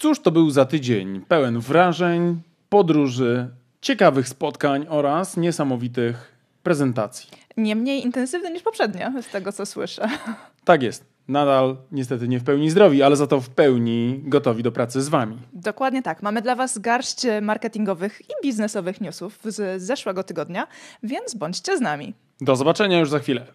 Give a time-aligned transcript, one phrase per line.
[0.00, 1.20] Cóż to był za tydzień?
[1.28, 3.48] Pełen wrażeń, podróży,
[3.80, 7.30] ciekawych spotkań oraz niesamowitych prezentacji.
[7.56, 10.08] Nie mniej intensywny niż poprzednia, z tego co słyszę.
[10.64, 11.04] Tak jest.
[11.28, 15.08] Nadal niestety nie w pełni zdrowi, ale za to w pełni gotowi do pracy z
[15.08, 15.38] Wami.
[15.52, 16.22] Dokładnie tak.
[16.22, 20.66] Mamy dla Was garść marketingowych i biznesowych newsów z zeszłego tygodnia,
[21.02, 22.14] więc bądźcie z nami.
[22.40, 23.46] Do zobaczenia już za chwilę.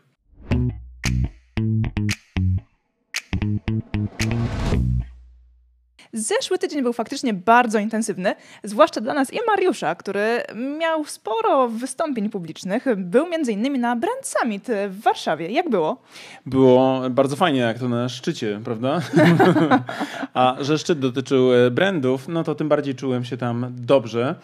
[6.16, 10.42] Zeszły tydzień był faktycznie bardzo intensywny, zwłaszcza dla nas i Mariusza, który
[10.80, 12.86] miał sporo wystąpień publicznych.
[12.98, 13.82] Był m.in.
[13.82, 15.50] na Brand Summit w Warszawie.
[15.50, 16.02] Jak było?
[16.46, 19.02] Było bardzo fajnie, jak to na szczycie, prawda?
[20.34, 24.36] A że szczyt dotyczył e, brandów, no to tym bardziej czułem się tam dobrze.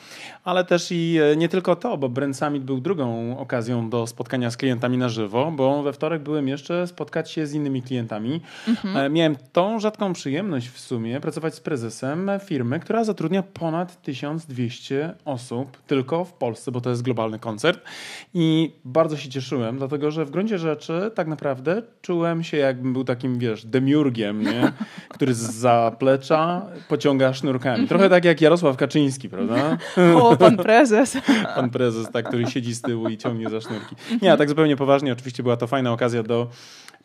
[0.43, 4.51] Ale też i e, nie tylko to, bo Brand Summit był drugą okazją do spotkania
[4.51, 8.41] z klientami na żywo, bo we wtorek byłem jeszcze spotkać się z innymi klientami.
[8.67, 8.97] Mhm.
[8.97, 15.13] E, miałem tą rzadką przyjemność w sumie pracować z prezesem firmy, która zatrudnia ponad 1200
[15.25, 17.81] osób tylko w Polsce, bo to jest globalny koncert.
[18.33, 23.03] I bardzo się cieszyłem, dlatego że w gruncie rzeczy tak naprawdę czułem się jakbym był
[23.03, 24.71] takim, wiesz, demiurgiem, nie?
[25.13, 27.87] który z zaplecza pociąga sznurkami.
[27.87, 29.77] Trochę tak jak Jarosław Kaczyński, prawda?
[30.21, 31.17] O, pan prezes.
[31.55, 33.95] Pan prezes, tak, który siedzi z tyłu i ciągnie za sznurki.
[34.21, 36.47] Nie, a tak zupełnie poważnie, oczywiście była to fajna okazja do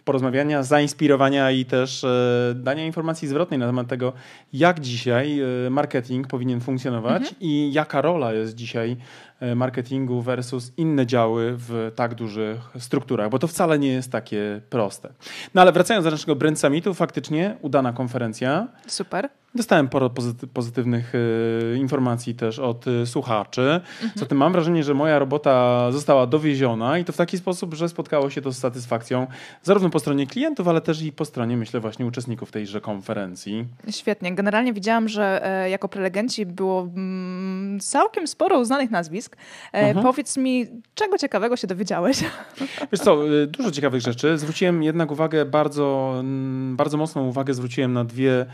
[0.07, 4.13] porozmawiania, zainspirowania i też e, dania informacji zwrotnej na temat tego,
[4.53, 7.37] jak dzisiaj e, marketing powinien funkcjonować mhm.
[7.41, 8.97] i jaka rola jest dzisiaj
[9.41, 14.61] e, marketingu versus inne działy w tak dużych strukturach, bo to wcale nie jest takie
[14.71, 15.09] proste.
[15.55, 18.69] No ale wracając do naszego Brand Summitu, faktycznie udana konferencja.
[18.87, 19.29] Super.
[19.57, 20.11] Dostałem sporo
[20.55, 23.61] pozytywnych y, informacji też od y, słuchaczy.
[23.63, 24.11] Mhm.
[24.15, 28.31] Zatem mam wrażenie, że moja robota została dowieziona i to w taki sposób, że spotkało
[28.31, 29.27] się to z satysfakcją
[29.63, 33.67] zarówno po stronie klientów, ale też i po stronie, myślę, właśnie uczestników tejże konferencji.
[33.91, 34.35] Świetnie.
[34.35, 39.37] Generalnie widziałam, że e, jako prelegenci było mm, całkiem sporo uznanych nazwisk.
[39.73, 40.07] E, mhm.
[40.07, 42.25] Powiedz mi, czego ciekawego się dowiedziałeś?
[42.92, 44.39] Wiesz co, y, dużo ciekawych rzeczy.
[44.39, 48.47] Zwróciłem jednak uwagę, bardzo, mm, bardzo mocną uwagę zwróciłem na dwie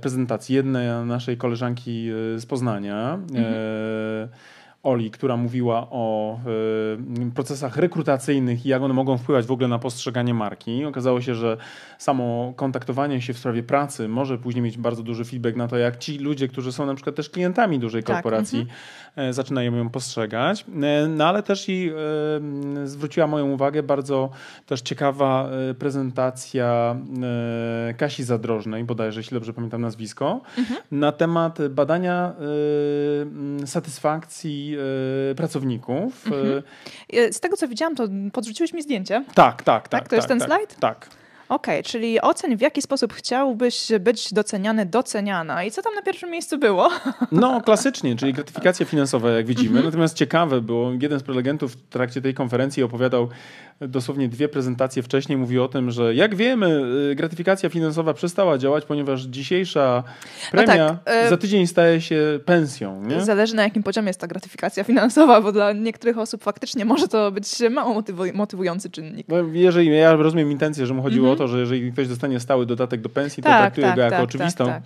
[0.00, 3.14] prezentacji jednej naszej koleżanki e, z Poznania.
[3.14, 4.28] Mhm.
[4.82, 6.40] Oli, która mówiła o
[7.34, 10.84] procesach rekrutacyjnych i jak one mogą wpływać w ogóle na postrzeganie marki.
[10.84, 11.56] Okazało się, że
[11.98, 15.96] samo kontaktowanie się w sprawie pracy może później mieć bardzo duży feedback na to, jak
[15.96, 18.76] ci ludzie, którzy są na przykład też klientami dużej tak, korporacji, tak,
[19.30, 20.64] zaczynają ją postrzegać.
[21.08, 21.90] No ale też i
[22.82, 24.30] y, zwróciła moją uwagę bardzo
[24.66, 25.48] też ciekawa
[25.78, 26.96] prezentacja
[27.96, 30.80] Kasi Zadrożnej, bodajże, jeśli dobrze pamiętam nazwisko, mhm.
[30.90, 32.32] na temat badania
[33.66, 34.76] satysfakcji
[35.30, 36.26] E, pracowników.
[36.26, 36.62] Mhm.
[37.12, 39.24] E, z tego co widziałam, to podrzuciłeś mi zdjęcie.
[39.34, 39.88] Tak, tak, tak.
[39.88, 40.76] Tak, to tak, jest ten tak, slajd?
[40.80, 41.08] Tak.
[41.48, 45.64] Okej, okay, czyli oceń, w jaki sposób chciałbyś być doceniany, doceniana.
[45.64, 46.90] I co tam na pierwszym miejscu było?
[47.32, 49.68] No, klasycznie, czyli gratyfikacja finansowa, jak widzimy.
[49.68, 49.84] Mhm.
[49.84, 53.28] Natomiast ciekawe było, jeden z prelegentów w trakcie tej konferencji opowiadał
[53.80, 58.84] dosłownie dwie prezentacje wcześniej, mówi o tym, że jak wiemy, y, gratyfikacja finansowa przestała działać,
[58.84, 60.02] ponieważ dzisiejsza
[60.50, 63.04] premia no tak, y, za tydzień staje się pensją.
[63.04, 63.20] Nie?
[63.20, 67.30] Zależy na jakim poziomie jest ta gratyfikacja finansowa, bo dla niektórych osób faktycznie może to
[67.30, 68.02] być mało
[68.34, 69.26] motywujący czynnik.
[69.28, 71.36] No, jeżeli ja rozumiem intencję, że mu chodziło mhm.
[71.36, 74.02] o to, że jeżeli ktoś dostanie stały dodatek do pensji, to tak, traktuje tak, go
[74.02, 74.80] jako tak, oczywistą.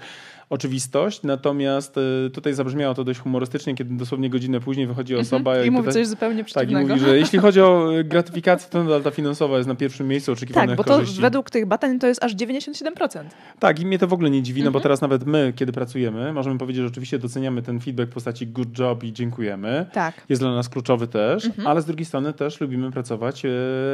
[0.53, 1.97] Oczywistość, natomiast
[2.27, 5.27] y, tutaj zabrzmiało to dość humorystycznie, kiedy dosłownie godzinę później wychodzi mhm.
[5.27, 6.89] osoba i, i mówi coś zupełnie przeciwnego.
[6.89, 9.75] Tak, i mówi, że jeśli chodzi o y, gratyfikację, to nadal ta finansowa jest na
[9.75, 11.21] pierwszym miejscu oczekiwanych Tak, bo to korzyści.
[11.21, 13.25] według tych badań to jest aż 97%.
[13.59, 14.83] Tak, i mnie to w ogóle nie dziwi, no bo mhm.
[14.83, 18.79] teraz nawet my, kiedy pracujemy, możemy powiedzieć, że oczywiście doceniamy ten feedback w postaci good
[18.79, 19.87] job i dziękujemy.
[19.93, 20.15] Tak.
[20.29, 21.67] Jest dla nas kluczowy też, mhm.
[21.67, 23.49] ale z drugiej strony też lubimy pracować y,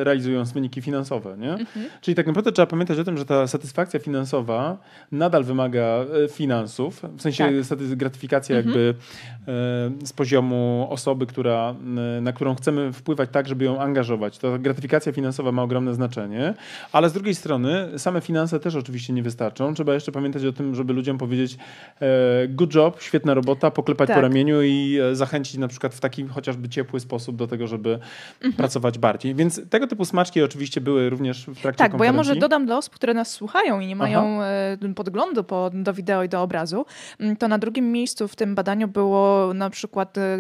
[0.04, 1.56] realizując wyniki finansowe, nie?
[2.00, 4.78] Czyli tak naprawdę trzeba pamiętać o tym, że ta satysfakcja finansowa
[5.12, 6.04] nadal wymaga
[6.48, 7.78] finansów, w sensie tak.
[7.78, 8.76] gratyfikacja mhm.
[8.76, 8.94] jakby
[10.02, 11.74] e, z poziomu osoby, która,
[12.18, 14.38] e, na którą chcemy wpływać tak, żeby ją angażować.
[14.38, 16.54] Ta gratyfikacja finansowa ma ogromne znaczenie,
[16.92, 19.74] ale z drugiej strony same finanse też oczywiście nie wystarczą.
[19.74, 21.58] Trzeba jeszcze pamiętać o tym, żeby ludziom powiedzieć
[22.00, 24.16] e, good job, świetna robota, poklepać tak.
[24.16, 27.98] po ramieniu i zachęcić na przykład w taki chociażby ciepły sposób do tego, żeby
[28.34, 28.52] mhm.
[28.52, 29.34] pracować bardziej.
[29.34, 32.78] Więc tego typu smaczki oczywiście były również w trakcie Tak, bo ja może dodam dla
[32.78, 34.94] osób, które nas słuchają i nie mają Aha.
[34.94, 36.84] podglądu po, do wideo i do obrazu,
[37.20, 40.38] Mm, to na drugim miejscu w tym badaniu było na przykład e,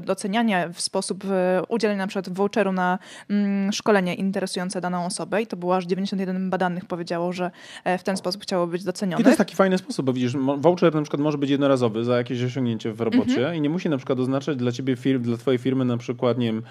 [0.00, 2.98] docenianie w sposób e, udzielenia na przykład voucheru na
[3.30, 7.50] mm, szkolenie interesujące daną osobę i to było aż 91 badanych powiedziało, że
[7.84, 9.20] e, w ten sposób chciało być docenione.
[9.20, 12.16] I to jest taki fajny sposób, bo widzisz, voucher na przykład może być jednorazowy za
[12.16, 13.54] jakieś osiągnięcie w robocie mhm.
[13.54, 16.46] i nie musi na przykład oznaczać dla ciebie, firm, dla twojej firmy na przykład, nie
[16.46, 16.62] wiem,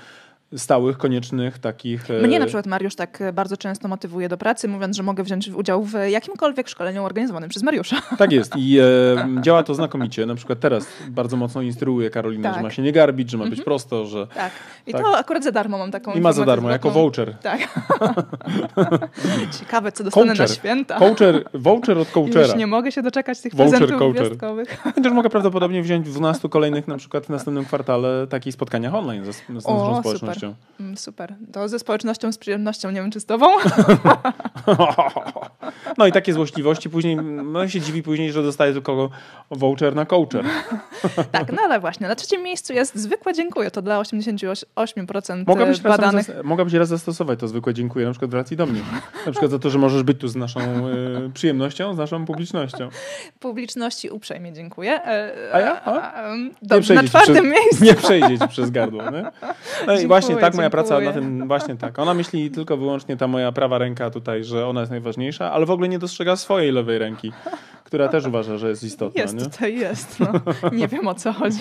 [0.58, 2.08] stałych, koniecznych takich.
[2.24, 5.84] Mnie na przykład Mariusz tak bardzo często motywuje do pracy, mówiąc, że mogę wziąć udział
[5.84, 7.96] w jakimkolwiek szkoleniu organizowanym przez Mariusza.
[8.18, 8.84] Tak jest i e,
[9.46, 10.26] działa to znakomicie.
[10.26, 12.58] Na przykład teraz bardzo mocno instruuje Karolina, tak.
[12.58, 13.66] że ma się nie garbić, że ma być mm -hmm.
[13.66, 14.28] prosto, że...
[14.28, 14.52] Tak.
[14.88, 15.02] I tak.
[15.02, 17.38] to akurat za darmo mam taką I ma za darmo, jako voucher.
[17.42, 17.82] Tak.
[19.60, 20.50] Ciekawe, co dostanę coacher.
[20.50, 21.00] na święta.
[21.00, 22.42] Voucher, voucher od coachera.
[22.42, 24.26] Już nie mogę się doczekać tych voucher prezentów coacher.
[24.26, 24.82] gwiazdkowych.
[24.96, 29.26] Chociaż mogę prawdopodobnie wziąć w 12 kolejnych na przykład w następnym kwartale takich spotkaniach online
[29.26, 30.34] ze, z naszą społecznością.
[30.34, 30.41] Super.
[30.80, 31.36] Mm, super.
[31.52, 33.48] To ze społecznością, z przyjemnością, nie wiem czy z tobą.
[35.98, 39.10] no i takie złośliwości później, no się dziwi później, że dostaje tylko
[39.52, 40.46] voucher na coacher.
[41.32, 46.30] tak, no ale właśnie, na trzecim miejscu jest zwykłe dziękuję, to dla 88% mogłabyś badanych.
[46.30, 48.82] Raz, mogłabyś raz zastosować to zwykłe dziękuję, na przykład w relacji do mnie.
[49.26, 52.90] Na przykład za to, że możesz być tu z naszą y, przyjemnością, z naszą publicznością.
[53.40, 55.04] Publiczności uprzejmie dziękuję.
[55.06, 55.82] E, a ja?
[55.86, 56.24] A?
[56.62, 57.84] Dobrze, na czwartym przez, miejscu.
[57.84, 59.04] Nie przejdzie ci przez gardło.
[59.88, 62.00] No i właśnie tak moja praca na tym, właśnie tak.
[62.00, 65.72] Ona myśli tylko wyłącznie ta moja prawa ręka tutaj, że ona jest najważniejsza, ale w
[65.72, 67.32] ogóle nie dostrzega swojej lewej ręki,
[67.84, 69.22] która też uważa, że jest istotna.
[69.22, 69.42] Jest, nie?
[69.42, 70.20] tutaj jest.
[70.20, 70.32] No.
[70.72, 71.60] Nie wiem o co chodzi.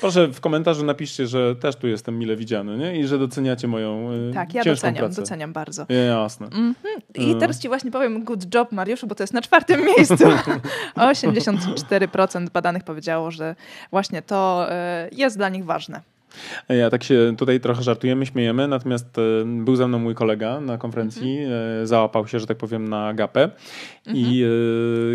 [0.00, 3.00] Proszę w komentarzu napiszcie, że też tu jestem mile widziany nie?
[3.00, 5.22] i że doceniacie moją y, Tak, ja doceniam, pracę.
[5.22, 5.86] doceniam bardzo.
[6.08, 6.46] Jasne.
[6.52, 7.22] Mm -hmm.
[7.22, 10.24] I teraz ci właśnie powiem good job, Mariuszu, bo to jest na czwartym miejscu.
[10.96, 13.54] 84% badanych powiedziało, że
[13.90, 16.15] właśnie to y, jest dla nich ważne.
[16.68, 20.78] Ja tak się tutaj trochę żartujemy, śmiejemy, natomiast e, był ze mną mój kolega na
[20.78, 21.86] konferencji, mhm.
[21.86, 23.50] załapał się, że tak powiem, na gapę.
[24.06, 24.16] Mhm.
[24.16, 24.44] I,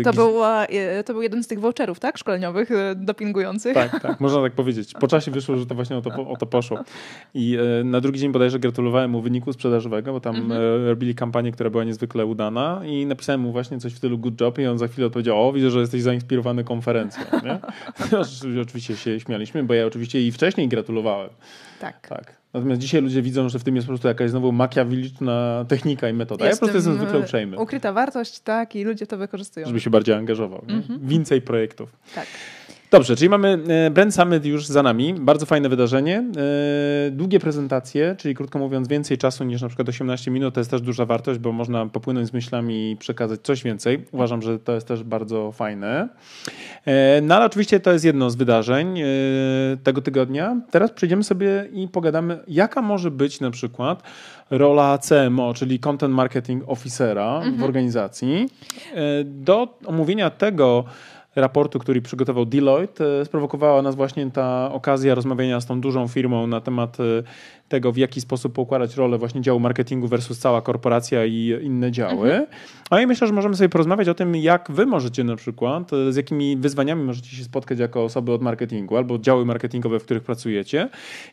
[0.00, 0.66] e, to, była,
[1.06, 2.18] to był jeden z tych voucherów, tak?
[2.18, 3.74] Szkoleniowych, dopingujących.
[3.74, 4.92] Tak, tak, można tak powiedzieć.
[5.00, 6.78] Po czasie wyszło, że to właśnie o to, o to poszło.
[7.34, 10.86] I na drugi dzień bodajże gratulowałem mu wyniku sprzedażowego, bo tam mhm.
[10.86, 14.58] robili kampanię, która była niezwykle udana i napisałem mu właśnie coś w stylu good job
[14.58, 17.24] i on za chwilę odpowiedział, o widzę, że jesteś zainspirowany konferencją.
[17.44, 17.58] Nie?
[18.62, 21.11] oczywiście się śmialiśmy, bo ja oczywiście i wcześniej gratulowałem
[21.80, 22.08] tak.
[22.08, 22.42] tak.
[22.54, 26.12] Natomiast dzisiaj ludzie widzą, że w tym jest po prostu jakaś znowu makiawiliczna technika i
[26.12, 26.46] metoda.
[26.46, 27.58] Jest ja po prostu jestem zwykle uprzejmy.
[27.58, 29.66] Ukryta wartość, tak, i ludzie to wykorzystują.
[29.66, 30.64] Żeby się bardziej angażował.
[30.68, 30.98] Mm -hmm.
[31.02, 31.96] Więcej projektów.
[32.14, 32.26] Tak.
[32.92, 35.14] Dobrze, czyli mamy e, Brand Summit już za nami.
[35.14, 36.24] Bardzo fajne wydarzenie.
[37.06, 40.54] E, długie prezentacje, czyli krótko mówiąc więcej czasu niż na przykład 18 minut.
[40.54, 44.04] To jest też duża wartość, bo można popłynąć z myślami i przekazać coś więcej.
[44.12, 46.08] Uważam, że to jest też bardzo fajne.
[46.86, 49.00] E, no ale oczywiście to jest jedno z wydarzeń
[49.82, 50.60] tego tygodnia.
[50.70, 54.02] Teraz przejdziemy sobie i pogadamy, jaka może być na przykład
[54.50, 57.56] rola CMO, czyli Content Marketing Officera mhm.
[57.56, 58.48] w organizacji.
[59.24, 60.84] Do omówienia tego,
[61.36, 66.46] raportu, który przygotował Deloitte, e, sprowokowała nas właśnie ta okazja rozmawiania z tą dużą firmą
[66.46, 67.02] na temat e,
[67.72, 72.30] tego, w jaki sposób poukładać rolę właśnie działu marketingu versus cała korporacja i inne działy.
[72.30, 72.46] Mhm.
[72.90, 76.16] A ja myślę, że możemy sobie porozmawiać o tym, jak wy możecie na przykład, z
[76.16, 80.88] jakimi wyzwaniami możecie się spotkać jako osoby od marketingu albo działy marketingowe, w których pracujecie.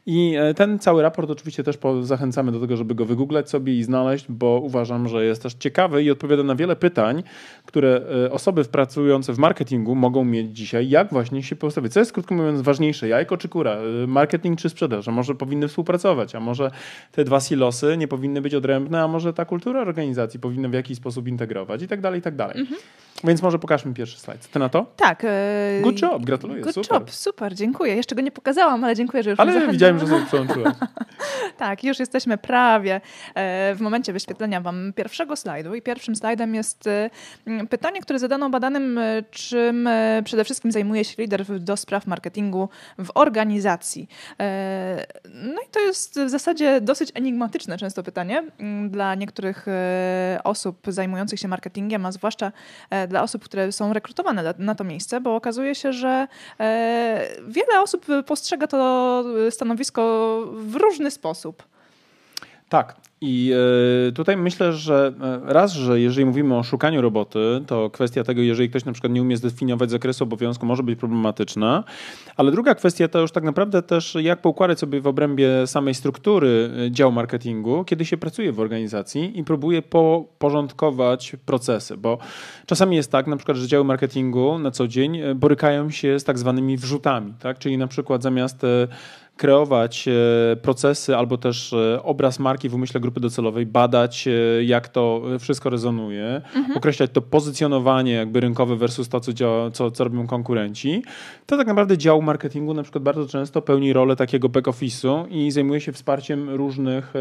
[0.05, 3.83] I e, ten cały raport oczywiście też zachęcamy do tego, żeby go wygooglać sobie i
[3.83, 7.23] znaleźć, bo uważam, że jest też ciekawy i odpowiada na wiele pytań,
[7.65, 11.93] które e, osoby pracujące w marketingu mogą mieć dzisiaj, jak właśnie się postawić.
[11.93, 15.67] Co jest krótko mówiąc ważniejsze, jajko czy kura, e, marketing czy sprzedaż, a może powinny
[15.67, 16.71] współpracować a może
[17.11, 20.97] te dwa silosy nie powinny być odrębne, a może ta kultura organizacji powinna w jakiś
[20.97, 22.59] sposób integrować i tak dalej, i tak dalej.
[22.59, 22.79] Mhm.
[23.23, 24.47] Więc może pokażmy pierwszy slajd.
[24.47, 24.85] Ty na to?
[24.95, 25.23] Tak.
[25.23, 25.81] E...
[25.81, 26.61] Good job, gratuluję.
[26.61, 26.91] Good super.
[26.91, 27.95] job, super, dziękuję.
[27.95, 30.73] Jeszcze go nie pokazałam, ale dziękuję, że już Ale widziałem, że sobie przełączyłaś.
[31.57, 33.01] tak, już jesteśmy prawie
[33.35, 37.09] e, w momencie wyświetlenia wam pierwszego slajdu i pierwszym slajdem jest e,
[37.69, 38.99] pytanie, które zadano badanym,
[39.31, 39.89] czym
[40.23, 44.07] przede wszystkim zajmuje się lider do spraw marketingu w organizacji.
[45.33, 48.43] No i to jest w zasadzie dosyć enigmatyczne często pytanie
[48.89, 49.65] dla niektórych
[50.43, 52.51] osób zajmujących się marketingiem, a zwłaszcza
[53.07, 56.27] dla osób, które są rekrutowane na to miejsce, bo okazuje się, że
[57.47, 61.63] wiele osób postrzega to stanowisko w różny sposób.
[62.69, 62.95] Tak.
[63.21, 63.53] I
[64.09, 68.41] e, tutaj myślę, że e, raz, że jeżeli mówimy o szukaniu roboty, to kwestia tego,
[68.41, 71.83] jeżeli ktoś na przykład nie umie zdefiniować zakresu obowiązku, może być problematyczna.
[72.37, 76.69] Ale druga kwestia to już tak naprawdę też, jak poukładać sobie w obrębie samej struktury
[76.87, 79.81] e, działu marketingu, kiedy się pracuje w organizacji i próbuje
[80.39, 81.97] porządkować procesy.
[81.97, 82.17] Bo
[82.65, 86.39] czasami jest tak, na przykład, że działy marketingu na co dzień borykają się z tak
[86.39, 87.59] zwanymi wrzutami, tak?
[87.59, 88.65] czyli na przykład zamiast
[89.39, 94.87] kreować e, procesy albo też e, obraz marki w umyśle grupy docelowej, badać e, jak
[94.87, 96.77] to wszystko rezonuje, mhm.
[96.77, 101.03] określać to pozycjonowanie jakby rynkowe versus to, co, działa, co, co robią konkurenci,
[101.45, 105.51] to tak naprawdę dział marketingu na przykład bardzo często pełni rolę takiego back office'u i
[105.51, 107.13] zajmuje się wsparciem różnych,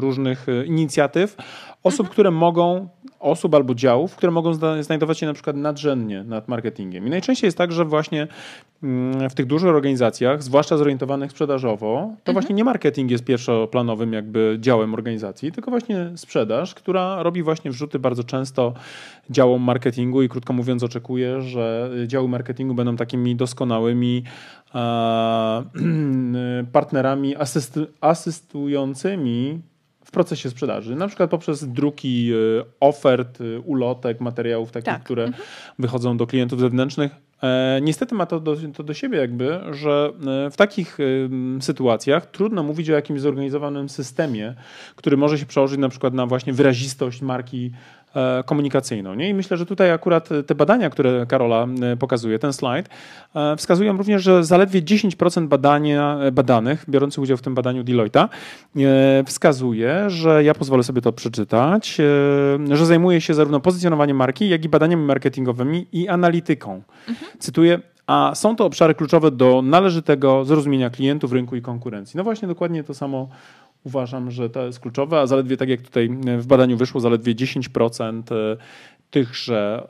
[0.00, 1.36] różnych inicjatyw
[1.84, 2.12] osób, mhm.
[2.12, 2.88] które mogą,
[3.20, 7.06] osób albo działów, które mogą znajdować się na przykład nadrzędnie nad marketingiem.
[7.06, 8.26] I najczęściej jest tak, że właśnie
[8.82, 12.34] mm, w tych dużych organizacjach, zwłaszcza zorientowanych zorientowanych sprzedażowo, to mhm.
[12.34, 17.98] właśnie nie marketing jest pierwszoplanowym jakby działem organizacji, tylko właśnie sprzedaż, która robi właśnie wrzuty
[17.98, 18.74] bardzo często
[19.30, 24.22] działom marketingu i krótko mówiąc oczekuje, że działy marketingu będą takimi doskonałymi
[26.72, 29.60] partnerami asystu, asystującymi
[30.04, 35.02] w procesie sprzedaży, na przykład poprzez druki e, ofert, e, ulotek, materiałów takich, tak.
[35.02, 35.44] które mhm.
[35.78, 37.12] wychodzą do klientów zewnętrznych.
[37.44, 40.12] E, niestety ma to do, to do siebie jakby, że
[40.50, 40.98] w takich
[41.60, 44.54] sytuacjach trudno mówić o jakimś zorganizowanym systemie,
[44.96, 48.03] który może się przełożyć na przykład na właśnie wyrazistość marki E,
[48.46, 49.14] komunikacyjną.
[49.14, 49.28] Nie?
[49.28, 52.88] I myślę, że tutaj akurat te badania, które Karola e, pokazuje, ten slajd,
[53.34, 58.28] e, wskazują również, że zaledwie 10% badania, badanych, biorących udział w tym badaniu Deloitte'a,
[59.26, 61.96] wskazuje, że ja pozwolę sobie to przeczytać,
[62.72, 66.82] że zajmuje się zarówno pozycjonowaniem marki, jak i badaniami marketingowymi i analityką.
[67.08, 67.30] Mhm.
[67.38, 72.16] Cytuję, a są to obszary kluczowe do należytego zrozumienia klientów, rynku i konkurencji.
[72.16, 73.28] No właśnie dokładnie to samo
[73.84, 78.22] uważam, że to jest kluczowe, a zaledwie tak jak tutaj w badaniu wyszło, zaledwie 10%
[79.14, 79.86] tychże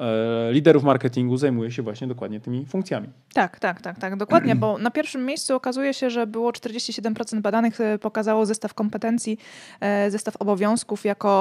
[0.48, 3.08] e, liderów marketingu zajmuje się właśnie dokładnie tymi funkcjami.
[3.32, 7.80] Tak, tak, tak, tak, dokładnie, bo na pierwszym miejscu okazuje się, że było 47% badanych
[7.80, 9.38] e, pokazało zestaw kompetencji,
[9.80, 11.34] e, zestaw obowiązków jako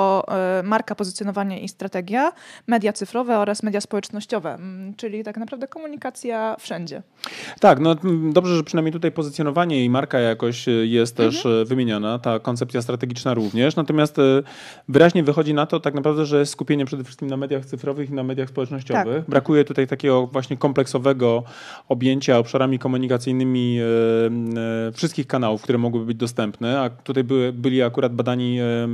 [0.63, 2.31] marka, pozycjonowanie i strategia,
[2.67, 4.57] media cyfrowe oraz media społecznościowe,
[4.97, 7.01] czyli tak naprawdę komunikacja wszędzie.
[7.59, 7.95] Tak, no
[8.31, 11.31] dobrze, że przynajmniej tutaj pozycjonowanie i marka jakoś jest mhm.
[11.31, 14.17] też wymieniona, ta koncepcja strategiczna również, natomiast
[14.89, 18.23] wyraźnie wychodzi na to tak naprawdę, że skupienie przede wszystkim na mediach cyfrowych i na
[18.23, 19.15] mediach społecznościowych.
[19.15, 19.29] Tak.
[19.29, 21.43] Brakuje tutaj takiego właśnie kompleksowego
[21.89, 23.85] objęcia obszarami komunikacyjnymi e,
[24.87, 28.87] e, wszystkich kanałów, które mogłyby być dostępne, a tutaj były, byli akurat badani e,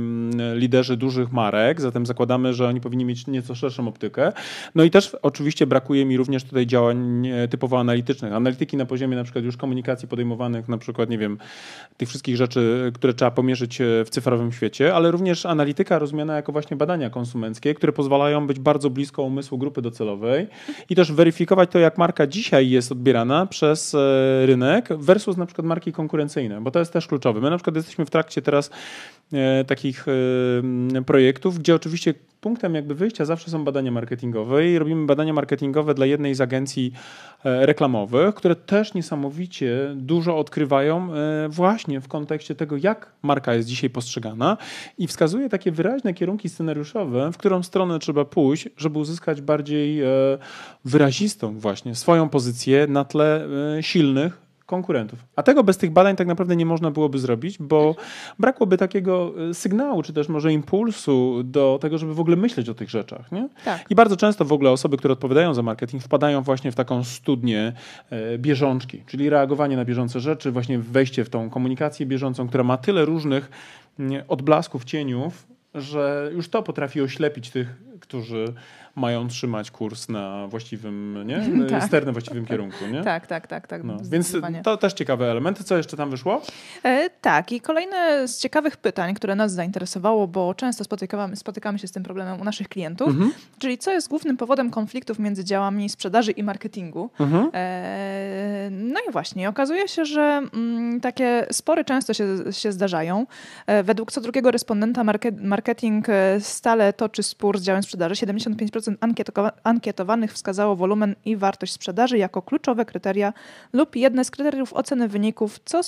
[0.54, 4.32] liderzy dużych marek, zatem zakładamy, że oni powinni mieć nieco szerszą optykę.
[4.74, 8.32] No i też oczywiście brakuje mi również tutaj działań typowo analitycznych.
[8.32, 11.38] Analityki na poziomie na przykład już komunikacji podejmowanych, na przykład, nie wiem,
[11.96, 16.76] tych wszystkich rzeczy, które trzeba pomierzyć w cyfrowym świecie, ale również analityka rozumiana jako właśnie
[16.76, 20.46] badania konsumenckie, które pozwalają być bardzo blisko umysłu grupy docelowej
[20.90, 25.66] i też weryfikować to, jak marka dzisiaj jest odbierana przez e, rynek versus na przykład
[25.66, 27.40] marki konkurencyjne, bo to jest też kluczowe.
[27.40, 28.70] My na przykład jesteśmy w trakcie teraz
[29.32, 35.06] e, takich e, projektów, gdzie oczywiście punktem jakby wyjścia zawsze są badania marketingowe i robimy
[35.06, 36.92] badania marketingowe dla jednej z agencji
[37.44, 41.08] reklamowych, które też niesamowicie dużo odkrywają
[41.48, 44.56] właśnie w kontekście tego, jak marka jest dzisiaj postrzegana
[44.98, 50.02] i wskazuje takie wyraźne kierunki scenariuszowe, w którą stronę trzeba pójść, żeby uzyskać bardziej
[50.84, 53.48] wyrazistą właśnie swoją pozycję na tle
[53.80, 55.18] silnych konkurentów.
[55.36, 57.94] A tego bez tych badań tak naprawdę nie można byłoby zrobić, bo
[58.38, 62.74] brakłoby takiego e, sygnału, czy też może impulsu do tego, żeby w ogóle myśleć o
[62.74, 63.32] tych rzeczach.
[63.32, 63.48] Nie?
[63.64, 63.84] Tak.
[63.90, 67.72] I bardzo często w ogóle osoby, które odpowiadają za marketing, wpadają właśnie w taką studnię
[68.10, 72.76] e, bieżączki, czyli reagowanie na bieżące rzeczy, właśnie wejście w tą komunikację bieżącą, która ma
[72.76, 73.50] tyle różnych
[74.28, 77.68] odblasków, cieniów, że już to potrafi oślepić tych,
[78.00, 78.44] którzy
[79.00, 81.40] mają trzymać kurs na właściwym, nie?
[81.70, 81.84] tak.
[81.84, 82.86] ster na właściwym kierunku.
[82.92, 83.02] Nie?
[83.04, 83.66] Tak, tak, tak.
[83.66, 83.96] tak no.
[84.02, 85.64] Więc to też ciekawe elementy.
[85.64, 86.42] Co jeszcze tam wyszło?
[86.84, 91.88] E, tak i kolejne z ciekawych pytań, które nas zainteresowało, bo często spotykamy, spotykamy się
[91.88, 93.32] z tym problemem u naszych klientów, mhm.
[93.58, 97.10] czyli co jest głównym powodem konfliktów między działami sprzedaży i marketingu.
[97.20, 97.50] Mhm.
[97.54, 103.26] E, no i właśnie, okazuje się, że mm, takie spory często się, się zdarzają.
[103.66, 105.04] E, według co drugiego respondenta
[105.40, 108.14] marketing e, stale toczy spór z działem sprzedaży.
[108.14, 108.89] 75%
[109.64, 113.32] ankietowanych wskazało wolumen i wartość sprzedaży jako kluczowe kryteria
[113.72, 115.80] lub jedne z kryteriów oceny wyników, co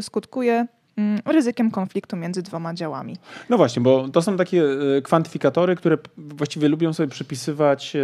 [0.00, 3.16] skutkuje, mm, ryzykiem konfliktu między dwoma działami.
[3.50, 4.62] No właśnie, bo to są takie
[4.96, 8.00] e, kwantyfikatory, które właściwie lubią sobie przypisywać e,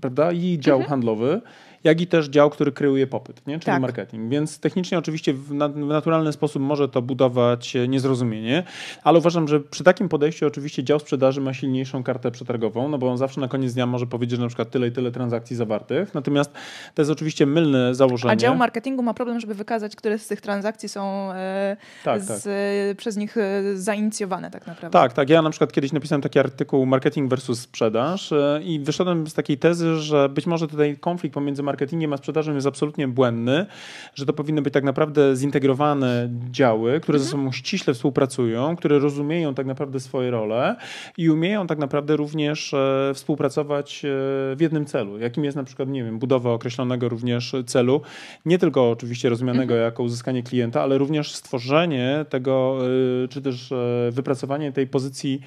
[0.00, 0.90] prawda, i dział mhm.
[0.90, 1.40] handlowy,
[1.86, 3.54] jak i też dział, który kreuje popyt, nie?
[3.54, 3.82] czyli tak.
[3.82, 4.30] marketing.
[4.30, 8.62] Więc technicznie oczywiście w, na, w, naturalny sposób może to budować e, niezrozumienie,
[9.04, 13.10] ale uważam, że przy takim podejściu oczywiście dział sprzedaży ma silniejszą kartę przetargową, no bo
[13.10, 16.14] on zawsze na koniec dnia może powiedzieć, że na przykład tyle i tyle transakcji zawartych.
[16.14, 16.52] Natomiast
[16.94, 18.32] to jest oczywiście mylne założenie.
[18.32, 22.26] A dział marketingu ma problem, żeby wykazać, które z tych transakcji są e, tak, z,
[22.26, 22.96] tak.
[22.96, 24.98] przez nich e, zainicjowane tak naprawdę.
[24.98, 25.30] Tak, tak.
[25.30, 28.32] Ja na przykład kiedyś napisałem taki artykuł marketing versus sprzedaż
[28.64, 32.54] i wyszedłem z takiej tezy, że być może tutaj konflikt pomiędzy marketingiem marketingiem a sprzedażą
[32.54, 33.66] jest absolutnie błędny,
[34.14, 37.42] że to powinny być tak naprawdę zintegrowane działy, które ze mhm.
[37.42, 40.76] sobą ściśle współpracują, które rozumieją tak naprawdę swoje role
[41.16, 44.08] i umieją tak naprawdę również e, współpracować e,
[44.56, 48.00] w jednym celu, jakim jest na przykład, nie wiem, budowa określonego również celu,
[48.46, 49.84] nie tylko oczywiście rozumianego mhm.
[49.84, 52.78] jako uzyskanie klienta, ale również stworzenie tego,
[53.24, 53.72] e, czy też
[54.10, 55.40] wypracowanie tej pozycji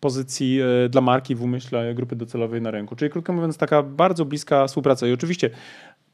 [0.00, 2.96] pozycji dla marki w umyśle grupy docelowej na rynku.
[2.96, 5.06] Czyli krótko mówiąc, taka bardzo bliska współpraca.
[5.06, 5.50] I oczywiście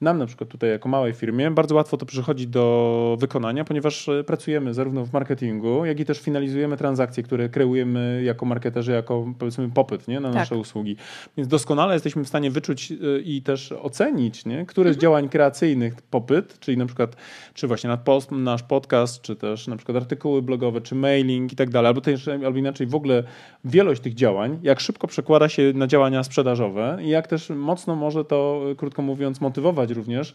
[0.00, 4.24] nam na przykład tutaj jako małej firmie bardzo łatwo to przychodzi do wykonania, ponieważ e,
[4.24, 9.70] pracujemy zarówno w marketingu, jak i też finalizujemy transakcje, które kreujemy jako marketerzy, jako powiedzmy
[9.70, 10.34] popyt nie, na tak.
[10.34, 10.96] nasze usługi.
[11.36, 15.00] Więc doskonale jesteśmy w stanie wyczuć e, i też ocenić, nie, które mhm.
[15.00, 17.16] z działań kreacyjnych popyt, czyli na przykład
[17.54, 17.98] czy właśnie
[18.30, 22.28] nasz podcast, czy też na przykład artykuły blogowe, czy mailing i tak dalej, albo też
[22.28, 23.24] albo inaczej w ogóle
[23.64, 28.24] wielość tych działań, jak szybko przekłada się na działania sprzedażowe i jak też mocno może
[28.24, 30.34] to, krótko mówiąc, motywować również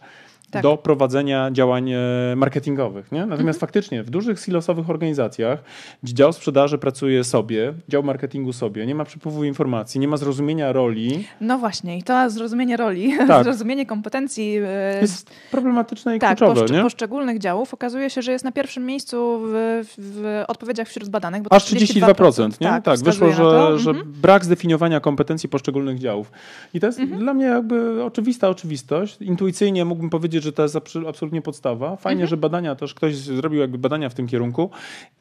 [0.52, 0.64] tak.
[0.64, 1.98] do prowadzenia działań e,
[2.36, 3.12] marketingowych.
[3.12, 3.20] Nie?
[3.20, 3.60] Natomiast mhm.
[3.60, 5.64] faktycznie w dużych silosowych organizacjach,
[6.04, 10.74] gdzie dział sprzedaży pracuje sobie, dział marketingu sobie, nie ma przepływu informacji, nie ma zrozumienia
[10.74, 11.28] roli.
[11.42, 13.44] No właśnie, i to zrozumienie roli, tak.
[13.44, 16.62] zrozumienie kompetencji e, jest problematyczne i tak, kluczowe.
[16.62, 16.82] Poszcz- nie?
[16.82, 21.44] poszczególnych działów okazuje się, że jest na pierwszym miejscu w, w odpowiedziach wśród badanych.
[21.50, 22.68] Aż 32%, 32% nie?
[22.68, 24.14] Tak, tak wyszło, że, że mhm.
[24.22, 26.32] brak zdefiniowania kompetencji poszczególnych działów.
[26.74, 27.20] I to jest mhm.
[27.20, 29.18] dla mnie jakby oczywista oczywistość.
[29.22, 31.96] Intuicyjnie mógłbym powiedzieć, powiedzieć, że to jest absolutnie podstawa.
[31.96, 32.30] Fajnie, mhm.
[32.30, 34.70] że badania też ktoś zrobił jakby badania w tym kierunku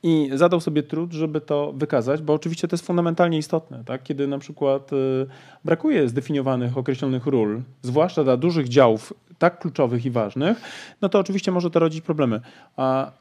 [0.03, 4.03] i zadał sobie trud, żeby to wykazać, bo oczywiście to jest fundamentalnie istotne, tak?
[4.03, 5.27] Kiedy na przykład y,
[5.65, 10.61] brakuje zdefiniowanych określonych ról, zwłaszcza dla dużych działów tak kluczowych i ważnych,
[11.03, 12.41] no to oczywiście może to rodzić problemy.
[12.77, 13.13] A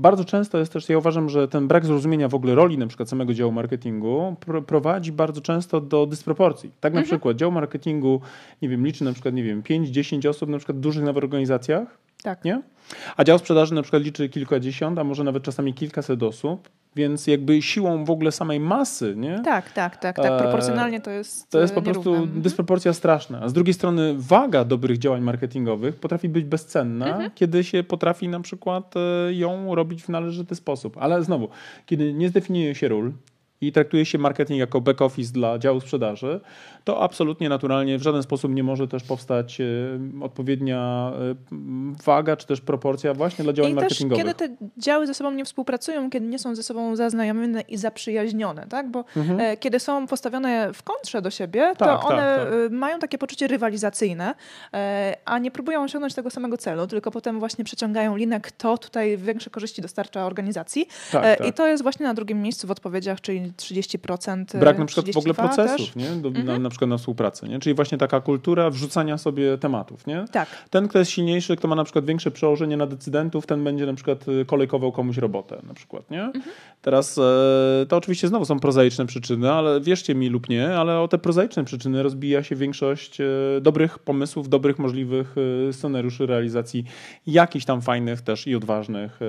[0.00, 3.08] bardzo często jest też, ja uważam, że ten brak zrozumienia w ogóle roli na przykład
[3.08, 6.70] samego działu marketingu pr prowadzi bardzo często do dysproporcji.
[6.80, 7.06] Tak na mhm.
[7.06, 8.20] przykład dział marketingu,
[8.62, 11.98] nie wiem, liczy na przykład, nie wiem, 5-10 osób na przykład w dużych nawet organizacjach,
[12.22, 12.44] tak.
[12.44, 12.62] nie?
[13.16, 17.62] A dział sprzedaży na przykład liczy kilkadziesiąt, a może nawet czasami kilkaset osób, więc jakby
[17.62, 19.40] siłą w ogóle samej masy, nie?
[19.44, 20.38] Tak, tak, tak, tak.
[20.38, 22.02] Proporcjonalnie to jest To jest po nierówne.
[22.02, 22.42] prostu mhm.
[22.42, 23.40] dysproporcja straszna.
[23.40, 27.30] A z drugiej strony waga dobrych działań marketingowych potrafi być bezcenna, mhm.
[27.34, 30.96] kiedy się potrafi na przykład e, ją robić w należyty sposób.
[31.00, 31.48] Ale znowu,
[31.86, 33.12] kiedy nie zdefiniuje się ról,
[33.60, 36.40] i traktuje się marketing jako back office dla działu sprzedaży,
[36.84, 39.64] to absolutnie naturalnie w żaden sposób nie może też powstać e,
[40.22, 41.34] odpowiednia e,
[42.04, 44.24] waga czy też proporcja właśnie dla działań I marketingowych.
[44.24, 47.76] Też, kiedy te działy ze sobą nie współpracują, kiedy nie są ze sobą zaznajomione i
[47.76, 48.90] zaprzyjaźnione, tak?
[48.90, 49.40] Bo mhm.
[49.40, 52.72] E, kiedy są postawione w kontrze do siebie, tak, to tak, one tak.
[52.72, 54.34] mają takie poczucie rywalizacyjne,
[55.24, 59.50] a nie próbują osiągnąć tego samego celu, tylko potem właśnie przeciągają linę, kto tutaj większe
[59.50, 60.88] korzyści dostarcza organizacji.
[61.12, 61.48] Tak, tak.
[61.48, 64.58] I to jest właśnie na drugim miejscu w odpowiedziach, czyli 30%.
[64.58, 66.10] Brak na przykład w ogóle procesów, nie?
[66.10, 66.46] Do, mhm.
[66.46, 67.58] na, na, przykład na współpracę, nie?
[67.58, 70.24] Czyli właśnie taka kultura wrzucania sobie tematów, nie?
[70.32, 70.48] Tak.
[70.70, 73.94] Ten, kto jest silniejszy, kto ma na przykład większe przełożenie na decydentów, ten będzie na
[73.94, 76.22] przykład y, kolejkował komuś robotę na przykład, nie?
[76.22, 76.44] Mhm.
[76.82, 81.08] Teraz e, to oczywiście znowu są prozaiczne przyczyny, ale wierzcie mi lub nie, ale o
[81.08, 83.24] te prozaiczne przyczyny rozbija się większość e,
[83.60, 85.34] dobrych pomysłów, dobrych możliwych
[85.68, 86.84] e, scenariuszy realizacji
[87.26, 89.20] jakichś tam fajnych też i odważnych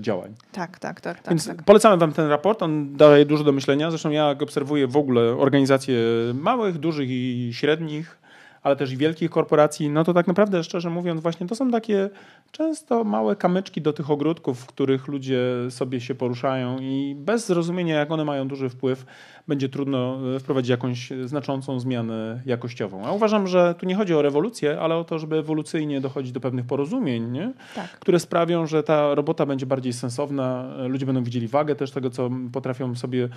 [0.00, 0.34] działań.
[0.52, 1.20] Tak, tak, tak.
[1.20, 1.62] tak Więc tak.
[1.62, 3.90] polecamy wam ten raport, on daje dużo do myślenia.
[3.90, 5.98] Zresztą ja obserwuję w ogóle organizacje
[6.34, 8.18] małych, dużych i średnich
[8.66, 12.10] ale też i wielkich korporacji, no to tak naprawdę, szczerze mówiąc, właśnie to są takie
[12.50, 17.94] często małe kamyczki do tych ogródków, w których ludzie sobie się poruszają i bez zrozumienia,
[17.94, 19.06] jak one mają duży wpływ,
[19.48, 23.04] będzie trudno e, wprowadzić jakąś znaczącą zmianę jakościową.
[23.04, 26.40] A uważam, że tu nie chodzi o rewolucję, ale o to, żeby ewolucyjnie dochodzić do
[26.40, 27.52] pewnych porozumień, nie?
[27.74, 27.98] Tak.
[27.98, 32.30] które sprawią, że ta robota będzie bardziej sensowna, ludzie będą widzieli wagę też tego, co
[32.52, 33.28] potrafią sobie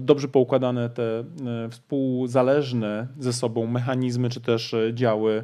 [0.00, 1.24] dobrze poukładane te e,
[1.70, 5.42] współzależne ze sobą mechanizmy czy też e, działy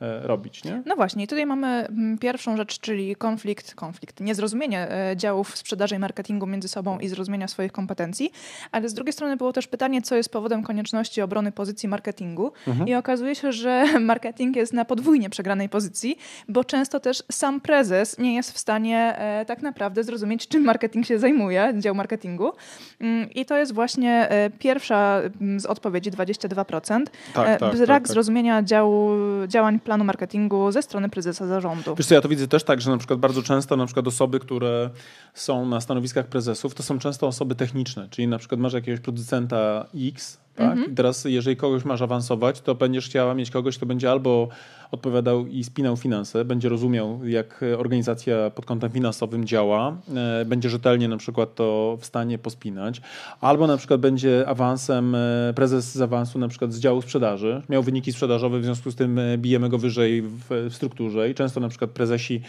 [0.00, 0.64] robić.
[0.64, 0.82] Nie?
[0.86, 5.98] No właśnie, tutaj mamy mm, pierwszą rzecz, czyli konflikt, konflikt, niezrozumienie e, działów sprzedaży i
[5.98, 8.32] marketingu między sobą i zrozumienia swoich kompetencji,
[8.72, 12.88] ale z drugiej strony było też pytanie, co jest powodem konieczności obrony pozycji marketingu mhm.
[12.88, 18.18] i okazuje się, że marketing jest na podwójnie przegranej pozycji, bo często też sam prezes
[18.18, 22.52] nie jest w stanie e, tak naprawdę zrozumieć, czym marketing się zajmuje, dział marketingu
[23.00, 27.04] mm, i to jest właśnie pierwsza mm, z odpowiedzi, 22%.
[27.34, 28.08] Tak, tak, Brak tak, tak.
[28.08, 29.10] zrozumienia działu,
[29.48, 31.94] działań planu marketingu ze strony prezesa zarządu.
[31.94, 34.40] Wiesz co, ja to widzę też tak, że na przykład bardzo często na przykład osoby,
[34.40, 34.90] które
[35.34, 39.86] są na stanowiskach prezesów, to są często osoby techniczne, czyli na przykład masz jakiegoś producenta
[39.94, 40.72] X, tak?
[40.72, 40.92] Mhm.
[40.92, 44.48] I teraz jeżeli kogoś masz awansować, to będziesz chciała mieć kogoś, kto będzie albo
[44.90, 51.08] odpowiadał i spinał finanse, będzie rozumiał, jak organizacja pod kątem finansowym działa, e, będzie rzetelnie
[51.08, 53.00] na przykład to w stanie pospinać,
[53.40, 57.82] albo na przykład będzie awansem, e, prezes z awansu na przykład z działu sprzedaży, miał
[57.82, 61.60] wyniki sprzedażowe, w związku z tym e, bijemy go wyżej w, w strukturze i często
[61.60, 62.40] na przykład prezesi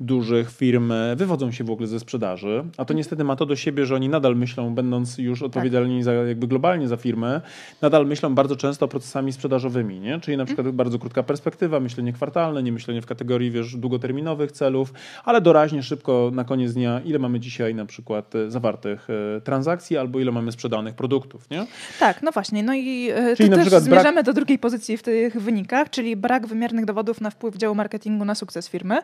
[0.00, 3.86] dużych firm wywodzą się w ogóle ze sprzedaży, a to niestety ma to do siebie,
[3.86, 6.04] że oni nadal myślą, będąc już odpowiedzialni tak.
[6.04, 7.40] za, jakby globalnie za firmę,
[7.82, 10.20] nadal myślą bardzo często procesami sprzedażowymi, nie?
[10.20, 10.76] czyli na przykład mm.
[10.76, 14.92] bardzo krótka perspektywa, myślenie kwartalne, nie myślenie w kategorii wiesz, długoterminowych celów,
[15.24, 19.96] ale doraźnie, szybko na koniec dnia, ile mamy dzisiaj na przykład e, zawartych e, transakcji
[19.96, 21.50] albo ile mamy sprzedanych produktów.
[21.50, 21.66] Nie?
[22.00, 22.62] Tak, no właśnie.
[22.62, 24.24] No i e, czyli też zmierzamy brak...
[24.24, 28.34] do drugiej pozycji w tych wynikach, czyli brak wymiernych dowodów na wpływ działu marketingu na
[28.34, 28.98] sukces firmy,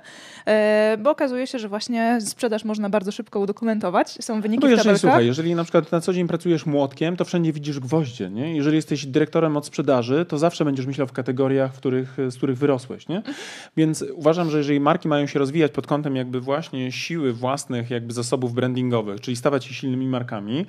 [0.99, 4.09] bo okazuje się, że właśnie sprzedaż można bardzo szybko udokumentować.
[4.25, 7.53] Są wyniki no jeżeli, słuchaj, jeżeli na przykład na co dzień pracujesz młotkiem, to wszędzie
[7.53, 8.31] widzisz gwoździe.
[8.35, 8.57] Nie?
[8.57, 12.59] Jeżeli jesteś dyrektorem od sprzedaży, to zawsze będziesz myślał w kategoriach, w których, z których
[12.59, 13.09] wyrosłeś.
[13.09, 13.23] Nie?
[13.77, 18.13] Więc uważam, że jeżeli marki mają się rozwijać pod kątem jakby właśnie siły własnych jakby
[18.13, 20.67] zasobów brandingowych, czyli stawać się silnymi markami,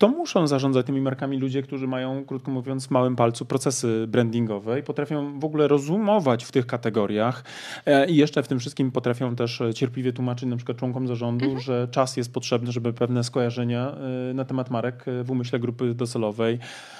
[0.00, 4.80] to muszą zarządzać tymi markami ludzie, którzy mają, krótko mówiąc, w małym palcu procesy brandingowe
[4.80, 7.44] i potrafią w ogóle rozumować w tych kategoriach
[7.86, 11.60] e, i jeszcze w tym wszystkim potrafią też cierpliwie tłumaczyć na przykład członkom zarządu, mhm.
[11.60, 13.92] że czas jest potrzebny, żeby pewne skojarzenia
[14.30, 16.99] e, na temat marek w umyśle grupy docelowej E,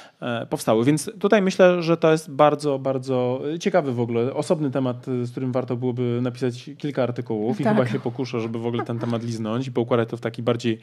[0.51, 0.85] powstały.
[0.85, 5.53] Więc tutaj myślę, że to jest bardzo, bardzo ciekawy w ogóle, osobny temat, z którym
[5.53, 7.67] warto byłoby napisać kilka artykułów tak.
[7.67, 10.43] i chyba się pokuszę, żeby w ogóle ten temat liznąć i poukładać to w taki
[10.43, 10.79] bardziej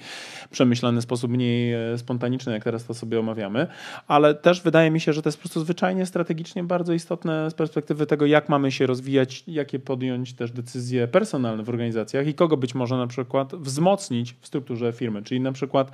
[0.52, 3.68] przemyślany sposób, mniej e, spontaniczny, jak teraz to sobie omawiamy.
[4.08, 7.54] Ale też wydaje mi się, że to jest po prostu zwyczajnie strategicznie bardzo istotne z
[7.54, 12.58] perspektywy tego, jak mamy się rozwijać, jakie podjąć też decyzje personalne w organizacjach i kogo
[12.58, 15.24] być może na przykład wzmocnić w strukturze firmy.
[15.24, 15.92] Czyli na przykład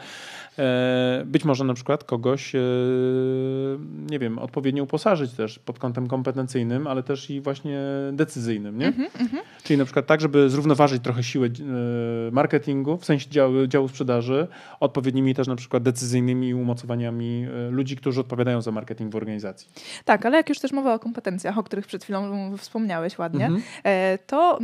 [0.57, 2.55] e, być może na przykład kogoś
[4.09, 7.79] nie wiem, odpowiednio uposażyć też pod kątem kompetencyjnym, ale też i właśnie
[8.11, 8.87] decyzyjnym, nie?
[8.87, 9.37] Mm -hmm.
[9.63, 14.47] Czyli na przykład tak, żeby zrównoważyć trochę siłę e, marketingu, w sensie działu, działu sprzedaży,
[14.79, 19.69] odpowiednimi też na przykład decyzyjnymi umocowaniami e, ludzi, którzy odpowiadają za marketing w organizacji.
[20.05, 23.59] Tak, ale jak już też mowa o kompetencjach, o których przed chwilą wspomniałeś ładnie, mm
[23.59, 24.17] -hmm.
[24.27, 24.59] to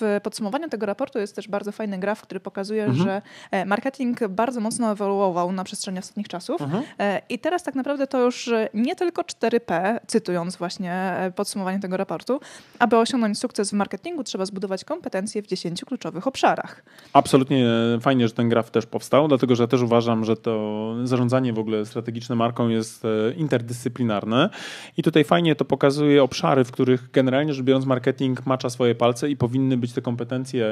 [0.00, 3.02] w podsumowaniu tego raportu jest też bardzo fajny graf, który pokazuje, mm -hmm.
[3.02, 3.22] że
[3.66, 6.84] marketing bardzo mocno ewoluował na przestrzeni ostatnich czasów mhm.
[7.28, 11.80] i teraz tak naprawdę naprawdę to już e, nie tylko 4P, cytując właśnie e, podsumowanie
[11.80, 12.40] tego raportu,
[12.78, 16.84] aby osiągnąć sukces w marketingu, trzeba zbudować kompetencje w 10 kluczowych obszarach.
[17.12, 21.52] Absolutnie e, fajnie, że ten graf też powstał, dlatego że też uważam, że to zarządzanie
[21.52, 23.02] w ogóle strategiczne marką jest
[23.36, 24.50] interdyscyplinarne
[24.96, 29.30] i tutaj fajnie to pokazuje obszary, w których generalnie rzecz biorąc marketing macza swoje palce
[29.30, 30.66] i powinny być te kompetencje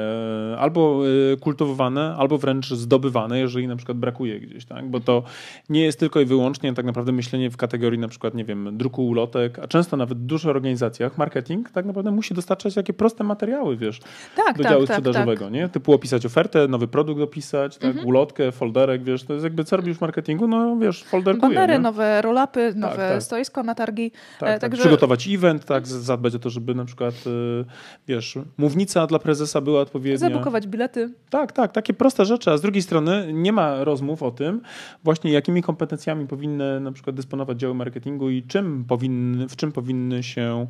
[0.59, 1.01] albo
[1.39, 4.89] kultywowane, albo wręcz zdobywane, jeżeli na przykład brakuje gdzieś, tak?
[4.89, 5.23] bo to
[5.69, 9.07] nie jest tylko i wyłącznie tak naprawdę myślenie w kategorii na przykład, nie wiem, druku
[9.07, 13.77] ulotek, a często nawet w dużych organizacjach marketing tak naprawdę musi dostarczać takie proste materiały,
[13.77, 13.99] wiesz,
[14.35, 15.53] tak, do tak, działu tak, sprzedażowego, tak.
[15.53, 15.69] nie?
[15.69, 18.07] Typu opisać ofertę, nowy produkt opisać, tak, mhm.
[18.07, 21.55] ulotkę, folderek, wiesz, to jest jakby co robisz w marketingu, no wiesz, folderkuje.
[21.55, 23.23] Banery, nowe roll-upy, tak, nowe tak.
[23.23, 24.11] stoisko na targi.
[24.39, 24.81] Tak, e, Także...
[24.81, 27.65] Przygotować event, tak, zadbać o to, żeby na przykład, y,
[28.07, 30.17] wiesz, mównica dla prezesa była odpowiednia.
[30.17, 31.09] Zabukować bilety.
[31.29, 34.61] Tak, tak, takie proste rzeczy, a z drugiej strony nie ma rozmów o tym
[35.03, 40.23] właśnie, jakimi kompetencjami powinny na przykład dysponować działy marketingu i czym powinny, w czym powinny
[40.23, 40.67] się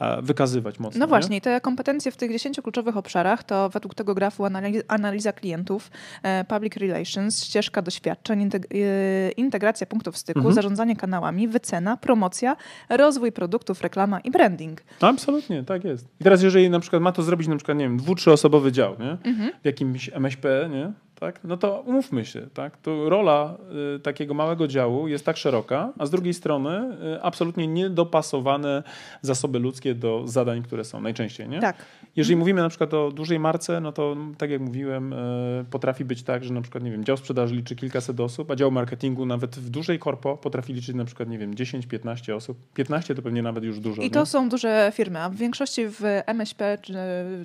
[0.00, 1.00] e, wykazywać mocno.
[1.00, 4.44] No właśnie, te kompetencje w tych 10 kluczowych obszarach to według tego grafu
[4.88, 5.90] analiza klientów,
[6.22, 10.54] e, public relations, ścieżka doświadczeń, e, integracja punktów styku, mhm.
[10.54, 12.56] zarządzanie kanałami, wycena, promocja,
[12.88, 14.82] rozwój produktów, reklama i branding.
[15.00, 16.08] Absolutnie, tak jest.
[16.20, 18.96] I teraz jeżeli na przykład ma to zrobić na przykład, nie wiem, dwu, trzyosobowy dział,
[18.98, 19.30] nie?
[19.30, 19.50] Mhm.
[19.62, 20.92] W jakimś MŚP, nie?
[21.20, 21.40] Tak?
[21.44, 22.76] no to umówmy się, tak?
[22.76, 23.56] to rola
[23.96, 28.82] y, takiego małego działu jest tak szeroka, a z drugiej strony y, absolutnie niedopasowane
[29.22, 31.48] zasoby ludzkie do zadań, które są najczęściej.
[31.48, 31.60] Nie?
[31.60, 31.76] Tak.
[32.16, 32.38] Jeżeli mhm.
[32.38, 36.44] mówimy na przykład o dużej marce, no to tak jak mówiłem, y, potrafi być tak,
[36.44, 39.70] że na przykład, nie wiem, dział sprzedaży liczy kilkaset osób, a dział marketingu nawet w
[39.70, 42.58] dużej korpo potrafi liczyć na przykład, nie wiem, 10-15 osób.
[42.74, 44.02] 15 to pewnie nawet już dużo.
[44.02, 44.26] I to nie?
[44.26, 46.94] są duże firmy, a w większości w MŚP, czy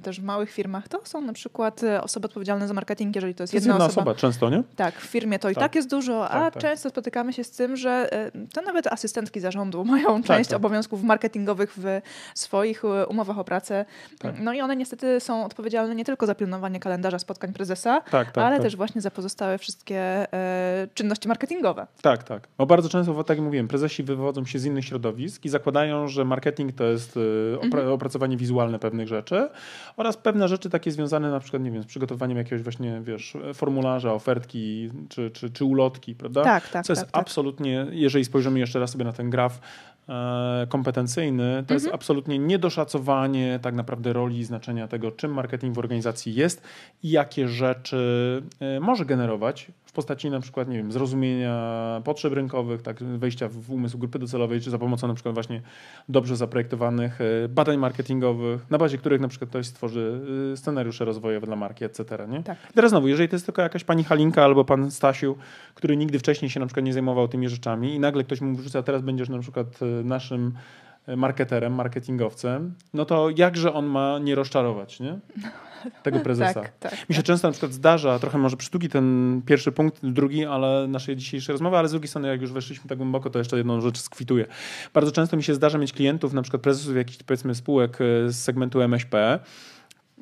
[0.03, 3.60] też w małych firmach, to są na przykład osoby odpowiedzialne za marketing, jeżeli to jest
[3.61, 4.11] jedna, jedna osoba.
[4.11, 4.15] osoba.
[4.15, 4.63] często, nie?
[4.75, 5.57] Tak, w firmie to tak.
[5.57, 6.63] i tak jest dużo, a tak, tak.
[6.63, 10.57] często spotykamy się z tym, że e, to nawet asystentki zarządu mają tak, część tak.
[10.57, 12.01] obowiązków marketingowych w
[12.33, 13.85] swoich e, umowach o pracę.
[14.19, 14.35] Tak.
[14.39, 18.01] No i one niestety są odpowiedzialne nie tylko za pilnowanie kalendarza spotkań prezesa,
[18.35, 19.97] ale też właśnie za pozostałe wszystkie
[20.33, 21.87] e, czynności marketingowe.
[22.01, 22.47] Tak, tak.
[22.57, 26.25] Bo bardzo często, tak jak mówiłem, prezesi wywodzą się z innych środowisk i zakładają, że
[26.25, 27.11] marketing to jest
[27.57, 27.91] opra mhm.
[27.91, 29.49] opracowanie wizualne pewnych rzeczy
[29.97, 34.13] oraz pewne rzeczy takie związane na przykład, nie wiem, z przygotowaniem jakiegoś właśnie, wiesz, formularza
[34.13, 36.43] ofertki czy, czy, czy ulotki, prawda?
[36.43, 36.85] Tak, tak.
[36.85, 37.21] Co jest tak, tak.
[37.21, 39.59] absolutnie, jeżeli spojrzymy jeszcze raz sobie na ten graf,
[40.09, 41.75] e, kompetencyjny, to mhm.
[41.75, 46.61] jest absolutnie niedoszacowanie tak naprawdę roli i znaczenia tego, czym marketing w organizacji jest
[47.03, 52.81] i jakie rzeczy e, może generować w postaci na przykład, nie wiem, zrozumienia potrzeb rynkowych,
[52.81, 55.61] tak, wejścia w umysł grupy docelowej, czy za pomocą na przykład właśnie
[56.09, 60.21] dobrze zaprojektowanych e, badań marketingowych, na bazie których na przykład ktoś stworzy
[60.53, 62.27] e, scenariusze rozwojowe dla marki, etc.
[62.29, 62.43] Nie?
[62.43, 62.57] Tak.
[62.71, 65.35] I teraz znowu, jeżeli to jest tylko jakaś pani Halinka albo pan Stasiu,
[65.75, 68.83] który nigdy wcześniej się na przykład nie zajmował tymi rzeczami i nagle ktoś mu wrzuca,
[68.83, 70.53] teraz będziesz na przykład e, naszym
[71.07, 75.19] marketerem, marketingowcem, no to jakże on ma nie rozczarować, nie?
[76.03, 76.61] Tego prezesa.
[76.61, 77.25] tak, tak, Mi się tak.
[77.25, 81.77] często na przykład zdarza, trochę może przydługi ten pierwszy punkt, drugi, ale naszej dzisiejszej rozmowy,
[81.77, 84.45] ale z drugiej strony, jak już weszliśmy tak głęboko, to jeszcze jedną rzecz skwituję.
[84.93, 88.43] Bardzo często mi się zdarza mieć klientów, na przykład prezesów jakichś powiedzmy spółek e, z
[88.43, 89.39] segmentu MŚP,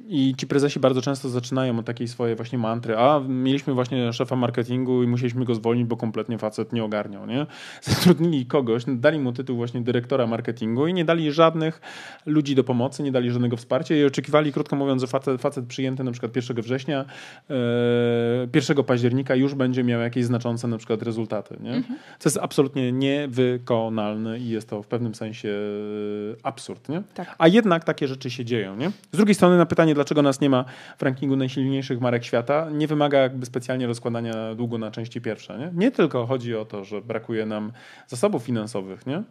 [0.07, 2.97] i ci prezesi bardzo często zaczynają od takiej swojej właśnie mantry.
[2.97, 7.25] A mieliśmy właśnie szefa marketingu i musieliśmy go zwolnić, bo kompletnie facet nie ogarniał.
[7.25, 7.45] Nie?
[7.81, 11.81] Zatrudnili kogoś, dali mu tytuł właśnie dyrektora marketingu i nie dali żadnych
[12.25, 16.03] ludzi do pomocy, nie dali żadnego wsparcia i oczekiwali, krótko mówiąc, że facet, facet przyjęty
[16.03, 17.05] na przykład 1 września,
[17.49, 21.57] e, 1 października już będzie miał jakieś znaczące na przykład rezultaty.
[21.61, 21.73] Nie?
[21.73, 21.99] Mhm.
[22.19, 25.49] Co jest absolutnie niewykonalne i jest to w pewnym sensie
[26.43, 26.89] absurd.
[26.89, 27.01] Nie?
[27.13, 27.35] Tak.
[27.37, 28.75] A jednak takie rzeczy się dzieją.
[28.75, 28.91] Nie?
[29.11, 30.65] Z drugiej strony na pytanie, dlaczego nas nie ma
[30.97, 35.57] w rankingu najsilniejszych marek świata, nie wymaga jakby specjalnie rozkładania długu na części pierwsze.
[35.57, 37.71] Nie, nie tylko chodzi o to, że brakuje nam
[38.07, 39.23] zasobów finansowych, nie?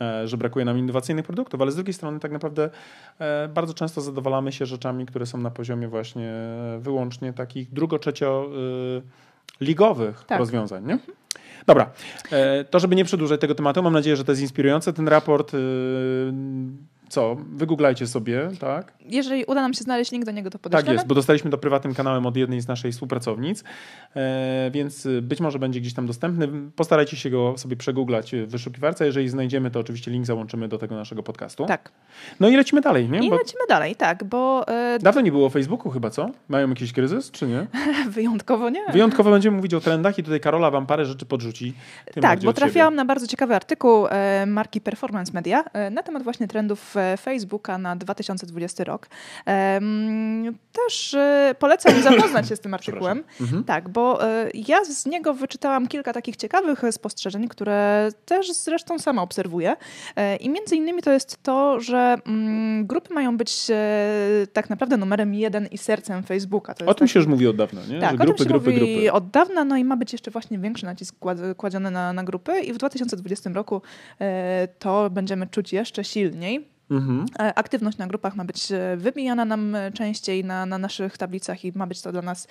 [0.00, 2.70] E, że brakuje nam innowacyjnych produktów, ale z drugiej strony tak naprawdę
[3.18, 6.32] e, bardzo często zadowalamy się rzeczami, które są na poziomie właśnie
[6.78, 8.50] wyłącznie takich drugo-trzecio
[9.60, 10.38] y, ligowych Tak.
[10.38, 10.86] rozwiązań.
[10.86, 10.98] Nie?
[11.66, 11.90] Dobra,
[12.32, 14.92] e, to żeby nie przedłużać tego tematu, mam nadzieję, że to jest inspirujące.
[14.92, 15.58] Ten raport, y,
[17.10, 18.92] co, wygooglajcie sobie, tak?
[19.00, 20.92] Jeżeli uda nam się znaleźć link do niego, to Tak podeślemy.
[20.92, 23.64] jest, bo dostaliśmy to prywatnym kanałem od jednej z naszej współpracownic,
[24.16, 26.48] e, więc być może będzie gdzieś tam dostępny.
[26.76, 29.06] Postarajcie się go sobie przegooglać w wyszukiwarce.
[29.06, 31.66] Jeżeli znajdziemy, to oczywiście link załączymy do tego naszego podcastu.
[31.66, 31.92] Tak.
[32.40, 33.26] No i lecimy dalej, nie?
[33.26, 36.30] I Bo lecimy dalej, tak, bo e, dawno nie było Facebooku chyba, co?
[36.48, 37.66] Mają jakiś kryzys, czy nie?
[38.10, 38.80] wyjątkowo nie.
[38.92, 41.74] Wyjątkowo będziemy mówić o trendach i tutaj Karola wam parę rzeczy podrzuci.
[42.20, 46.94] Tak, bo trafiałam na bardzo ciekawy artykuł e, marki Performance Media na temat właśnie trendów
[47.20, 49.08] Facebooka na 2020 rok.
[50.72, 53.24] Też e, polecam zapoznać się z tym artykułem.
[53.40, 53.64] Mhm.
[53.64, 58.98] Tak, bo e, ja z niego wyczytałam kilka takich ciekawych e, spostrzeżeń, które też zresztą
[58.98, 59.76] sama obserwuję.
[60.40, 63.66] I między innymi to jest to, że mm, grupy mają być
[64.52, 66.74] tak naprawdę numerem jeden i sercem Facebooka.
[66.74, 68.00] To O tym taki- się już mówi od dawna, nie?
[68.00, 69.12] tak, że grupy, grupy, grupy.
[69.12, 72.60] od dawna, no i ma być jeszcze właśnie większy nacisk kład- kładziony na, na grupy
[72.60, 73.82] i w 2020 roku
[74.78, 76.68] to będziemy czuć jeszcze silniej.
[76.90, 77.26] Mhm.
[77.38, 81.64] E, Aktywność na grupach ma być e, wybijana nam e, częściej na, na naszych tablicach
[81.64, 82.48] i ma być to dla nas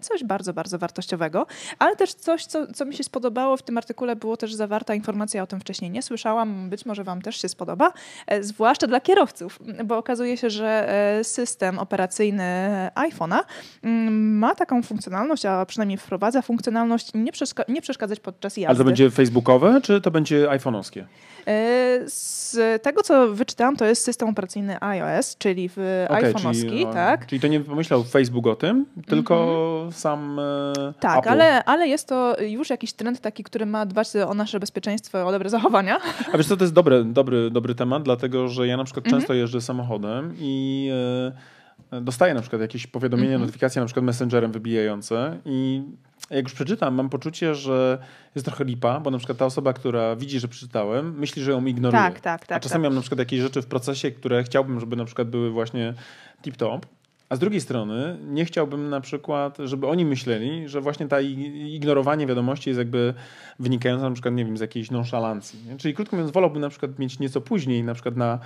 [0.00, 1.46] coś bardzo, bardzo wartościowego.
[1.78, 5.42] Ale też coś, co, co mi się spodobało w tym artykule, było też zawarta informacja,
[5.42, 7.92] o tym wcześniej nie słyszałam, być może Wam też się spodoba,
[8.40, 10.88] zwłaszcza dla kierowców, bo okazuje się, że
[11.22, 12.44] system operacyjny
[12.94, 13.38] iPhone'a
[13.82, 18.68] mm, ma taką funkcjonalność, a przynajmniej wprowadza funkcjonalność nie, przeszka- nie przeszkadzać podczas jazdy.
[18.68, 21.04] Ale to będzie facebookowe, czy to będzie iPhone'owskie?
[21.46, 26.86] E, Z tego, co wyczytałam, to jest system operacyjny iOS, czyli w Okej, iPhone'owski, czyli,
[26.86, 27.26] tak?
[27.26, 31.28] Czyli to nie pomyślał Facebook o tym, tylko sam e, Tak, Apple.
[31.28, 35.32] ale, ale jest to już jakiś trend taki, który ma dbać o nasze bezpieczeństwo, o
[35.32, 35.96] dobre zachowania.
[36.32, 39.20] A wiesz co, to jest dobry, dobry, dobry temat, dlatego że ja na przykład Mhm.
[39.22, 41.63] często jeżdżę samochodem i e,
[42.00, 43.40] dostaję na przykład jakieś powiadomienie, Mhm.
[43.42, 45.82] notyfikacje na przykład messengerem wybijające i
[46.30, 47.98] jak już przeczytam, mam poczucie, że
[48.34, 51.64] jest trochę lipa, bo na przykład ta osoba, która widzi, że przeczytałem, myśli, że ją
[51.66, 52.02] ignoruje.
[52.02, 52.90] Tak, tak, tak, A czasami tak.
[52.90, 55.94] mam na przykład jakieś rzeczy w procesie, które chciałbym, żeby na przykład były właśnie
[56.42, 56.78] tip-top,
[57.28, 62.26] a z drugiej strony nie chciałbym na przykład, żeby oni myśleli, że właśnie ta ignorowanie
[62.26, 63.14] wiadomości jest jakby
[63.58, 65.58] wynikające na przykład, nie wiem, z jakiejś nonszalancji.
[65.78, 68.38] Czyli krótko mówiąc, wolałbym na przykład mieć nieco później, na przykład na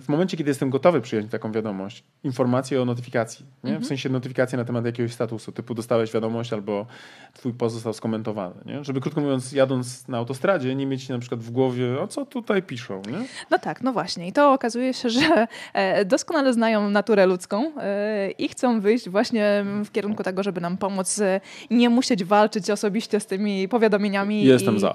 [0.00, 3.70] w momencie, kiedy jestem gotowy przyjąć taką wiadomość, informację o notyfikacji, nie?
[3.70, 3.84] Mhm.
[3.84, 6.86] w sensie notyfikację na temat jakiegoś statusu, typu dostałeś wiadomość albo
[7.34, 8.54] twój post został skomentowany.
[8.66, 8.84] Nie?
[8.84, 12.62] Żeby krótko mówiąc, jadąc na autostradzie, nie mieć na przykład w głowie, o co tutaj
[12.62, 13.02] piszą.
[13.06, 13.26] Nie?
[13.50, 14.28] No tak, no właśnie.
[14.28, 19.64] I to okazuje się, że e, doskonale znają naturę ludzką e, i chcą wyjść właśnie
[19.84, 24.44] w kierunku tego, żeby nam pomóc e, nie musieć walczyć osobiście z tymi powiadomieniami.
[24.44, 24.94] Jestem i, za.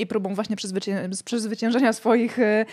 [0.00, 2.64] I próbą właśnie przezwycię- przezwyciężenia swoich e,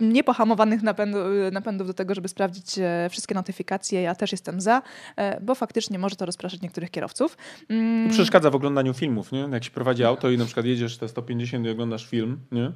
[0.00, 1.18] niepohamowanych napędu,
[1.52, 4.02] napędów do tego, żeby sprawdzić e, wszystkie notyfikacje.
[4.02, 4.82] Ja też jestem za,
[5.16, 7.36] e, bo faktycznie może to rozpraszać niektórych kierowców.
[7.68, 9.48] Mm, Przeszkadza w oglądaniu filmów, nie?
[9.52, 12.72] Jak się prowadzi auto i na przykład jedziesz te 150 i oglądasz film, nie?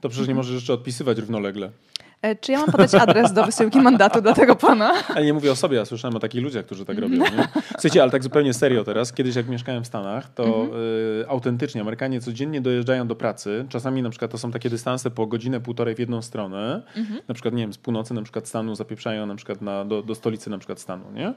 [0.00, 1.70] To przecież nie możesz jeszcze odpisywać równolegle.
[2.22, 4.92] E, Czy ja mam podać adres do wysyłki mandatu dla tego pana?
[5.08, 7.18] Ale nie mówię o sobie, ja słyszałem o takich ludziach, którzy tak robią.
[7.18, 7.48] Nie?
[7.70, 9.12] Słuchajcie, ale tak zupełnie serio teraz.
[9.12, 10.66] Kiedyś jak mieszkałem w Stanach, to
[11.22, 13.66] y, autentycznie Amerykanie codziennie dojeżdżają do pracy.
[13.68, 16.82] Czasami na przykład to są takie dystanse po godzinę, półtorej w jedną stronę.
[17.28, 20.14] Na przykład, nie wiem, z północy na przykład stanu zapieprzają na przykład na, do, do
[20.14, 21.34] stolicy na przykład stanu, nie?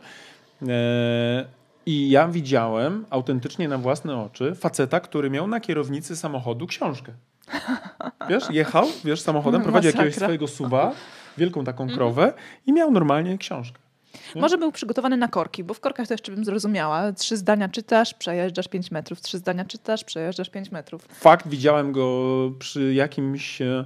[0.67, 1.45] E,
[1.85, 7.11] I ja widziałem autentycznie na własne oczy faceta, który miał na kierownicy samochodu książkę.
[8.29, 10.05] Wiesz, jechał, wiesz, samochodem, prowadził Masakra.
[10.05, 10.91] jakiegoś swojego suwa,
[11.37, 12.33] wielką taką krowę
[12.65, 13.79] i miał normalnie książkę.
[14.35, 17.11] Może był przygotowany na korki, bo w korkach to jeszcze bym zrozumiała.
[17.13, 19.21] Trzy zdania czytasz, przejeżdżasz 5 metrów.
[19.21, 21.07] Trzy zdania czytasz, przejeżdżasz 5 metrów.
[21.13, 22.27] Fakt, widziałem go
[22.59, 23.85] przy jakimś, e,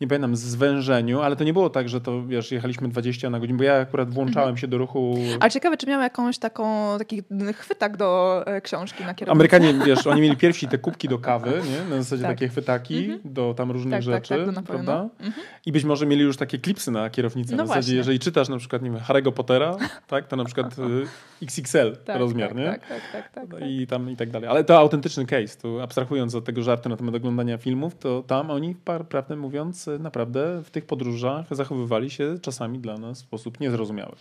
[0.00, 3.58] nie pamiętam, zwężeniu, ale to nie było tak, że to, wiesz, jechaliśmy 20 na godzinę,
[3.58, 5.14] bo ja akurat włączałem się do ruchu.
[5.40, 7.22] Ale ciekawe, czy miał jakąś taką, taki
[7.54, 9.30] chwytak do e, książki na kierownicy.
[9.32, 11.96] Amerykanie, wiesz, oni mieli pierwsi te kubki do kawy, nie?
[11.96, 12.30] na zasadzie Tak.
[12.32, 15.08] takie chwytaki do tam różnych Tak, tak, rzeczy, tak, do napoju, prawda?
[15.20, 15.30] no.
[15.66, 17.50] I być może mieli już takie klipsy na kierownicy.
[17.50, 17.96] No na zasadzie, właśnie.
[17.96, 22.18] jeżeli czytasz na przykład, nie wiem, Harry'ego Pottera, tak, to na przykład y, XXL Tak,
[22.18, 22.64] rozmiar, tak, nie?
[22.64, 23.60] Tak, tak, tak, tak, tak.
[23.68, 24.48] I tam i tak dalej.
[24.50, 25.58] Ale to autentyczny case.
[25.62, 28.74] To abstrahując od tego żartu na temat oglądania filmów, to tam oni,
[29.08, 34.12] prawdę mówiąc, naprawdę w tych podróżach zachowywali się czasami dla nas w sposób niezrozumiały.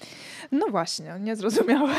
[0.51, 1.93] No właśnie, niezrozumiałe.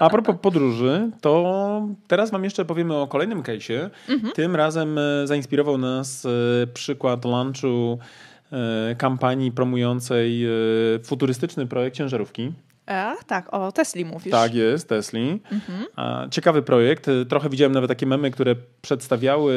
[0.00, 3.90] A propos podróży, to teraz wam jeszcze powiemy o kolejnym case'ie.
[4.34, 7.98] Tym razem e, zainspirował nas e, przykład lunchu
[8.52, 10.46] e, kampanii promującej
[11.04, 12.52] futurystyczny projekt ciężarówki.
[12.90, 14.30] Ach, tak, o Tesli mówisz.
[14.30, 15.40] Tak jest, Tesli.
[15.96, 17.08] A, Ciekawy projekt.
[17.08, 19.54] E, Trochę widziałem nawet takie memy, które przedstawiały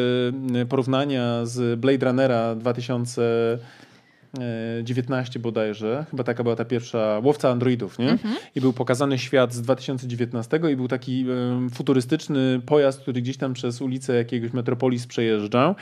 [0.55, 6.05] e, porównania z Blade Runnera 2019 bodajże.
[6.11, 8.17] Chyba taka była ta pierwsza łowca androidów, nie?
[8.55, 13.53] I był pokazany świat z 2019 i był taki em, futurystyczny pojazd, który gdzieś tam
[13.53, 15.75] przez ulicę jakiegoś metropolis przejeżdżał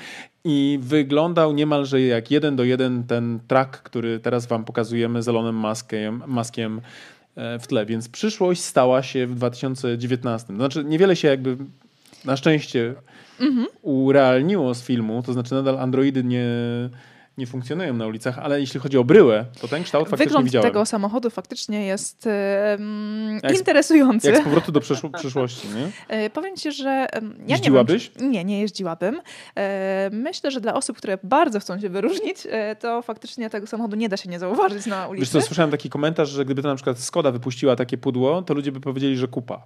[0.43, 5.55] i wyglądał niemalże jak jeden do jeden ten track, który teraz wam pokazujemy z Elonem
[5.55, 6.81] Muskiem, Muskiem e,
[7.35, 7.85] w tle.
[7.85, 10.47] Więc przyszłość stała się w 2019.
[10.47, 11.57] To znaczy niewiele się jakby
[12.25, 12.95] na szczęście
[13.81, 16.45] urealniło z filmu, to znaczy nadal androidy nie,
[17.39, 20.67] nie funkcjonują na ulicach, ale jeśli chodzi o bryłę, to ten kształt faktycznie Wygląd widziałem.
[20.69, 22.27] tego samochodu faktycznie jest
[23.43, 24.27] Jak z- interesujący.
[24.31, 26.15] Jak z powrotu do przeszło- przyszłości, nie?
[26.15, 27.07] E, Powiem ci, że ja
[27.47, 28.11] Jeździłabyś?
[28.15, 29.21] Nie, wiem, nie, nie jeździłabym.
[29.57, 33.95] E, Myślę, że dla osób, które bardzo chcą się wyróżnić, e, to faktycznie tego samochodu
[33.95, 35.31] nie da się nie zauważyć na Wiesz ulicy.
[35.31, 38.71] co, słyszałem taki komentarz, że gdyby to na przykład Skoda wypuściła takie pudło, to ludzie
[38.71, 39.61] by powiedzieli, że kupa.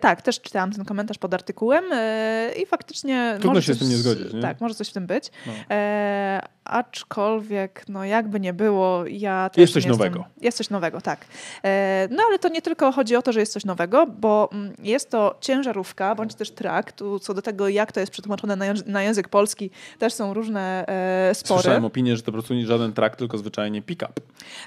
[0.00, 1.84] Tak, też czytałam ten komentarz pod artykułem
[2.62, 3.36] i faktycznie.
[3.40, 4.40] Trudno się z coś, tym nie zgodzić, nie?
[4.42, 5.30] Tak, może coś w tym być.
[5.46, 5.52] No.
[6.70, 10.24] Aczkolwiek, no jakby nie było, ja też Jest coś jestem- nowego.
[10.40, 11.26] Jest coś nowego, tak.
[11.64, 14.72] E, no ale to nie tylko chodzi o to, że jest coś nowego, bo mm,
[14.82, 16.92] jest to ciężarówka, bądź też trak.
[16.92, 20.34] Tu co do tego, jak to jest przetłumaczone na, języ- na język polski, też są
[20.34, 20.86] różne
[21.30, 21.62] e, spory.
[21.62, 24.12] Słyszałem opinię, że to po prostu nie żaden trak, tylko zwyczajnie pick-up.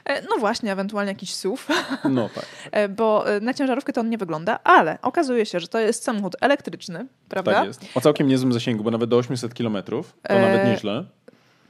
[0.05, 1.63] E, no właśnie, ewentualnie jakiś SUV.
[2.09, 2.45] No tak,
[2.91, 7.07] bo na ciężarówkę to on nie wygląda, ale okazuje się, że to jest samochód elektryczny,
[7.29, 7.51] prawda?
[7.53, 7.85] tak jest.
[7.95, 11.05] O całkiem niezłym zasięgu, bo nawet do 800 km, to E, nawet nieźle.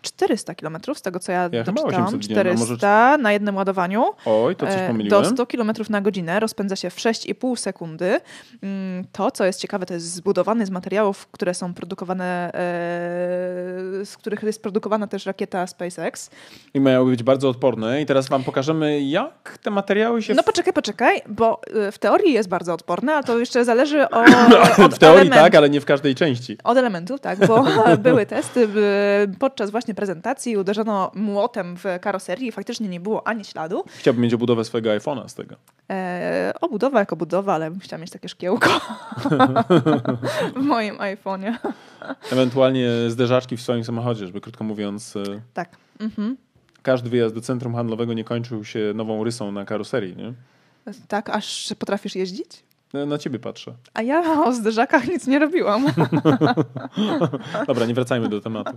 [0.01, 2.03] 400 km, z tego co ja, Ja doczytałam.
[2.05, 4.05] 800 widziałem, a może 400 na jednym ładowaniu.
[4.25, 5.23] Oj, to coś E, pomyliłem.
[5.23, 8.19] Do 100 km na godzinę rozpędza się w 6,5 sekundy.
[8.63, 14.17] Mm, To, co jest ciekawe, to jest zbudowany z materiałów, które są produkowane, e, z
[14.17, 16.29] których jest produkowana też rakieta SpaceX.
[16.73, 18.01] I miały być bardzo odporne.
[18.01, 20.33] I teraz wam pokażemy, jak te materiały się...
[20.33, 24.23] No poczekaj, poczekaj, bo e, w teorii jest bardzo odporne, a to jeszcze zależy o,
[24.85, 25.43] od w teorii elementu.
[25.43, 26.57] tak, ale nie w każdej części.
[26.63, 27.65] Od elementów, tak, bo
[27.97, 28.67] były testy
[29.39, 33.83] podczas właśnie prezentacji, uderzono młotem w karoserii i faktycznie nie było ani śladu.
[33.87, 35.55] Chciałbym mieć obudowę swojego iPhone'a z tego.
[35.89, 38.69] E, obudowa jako budowa, ale bym chciała mieć takie szkiełko
[40.55, 41.55] w moim iPhone'ie.
[42.31, 45.23] Ewentualnie zderzaczki w swoim samochodzie, żeby krótko mówiąc, e,
[45.53, 45.69] Tak.
[45.99, 46.37] Mhm.
[46.81, 50.15] każdy wyjazd do centrum handlowego nie kończył się nową rysą na karoserii.
[50.15, 50.33] Nie?
[51.07, 52.63] Tak, aż potrafisz jeździć?
[52.93, 53.73] Na- Na ciebie patrzę.
[53.93, 55.85] A ja o zderzakach nic nie robiłam.
[57.67, 58.71] Dobra, nie wracajmy do tematu.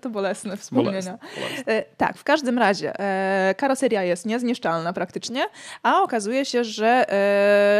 [0.00, 0.90] to bolesne wspomnienia.
[0.92, 1.72] Bolesne, bolesne.
[1.72, 5.46] E, tak, w każdym razie e, karoseria jest niezniszczalna praktycznie,
[5.82, 7.12] a okazuje się, że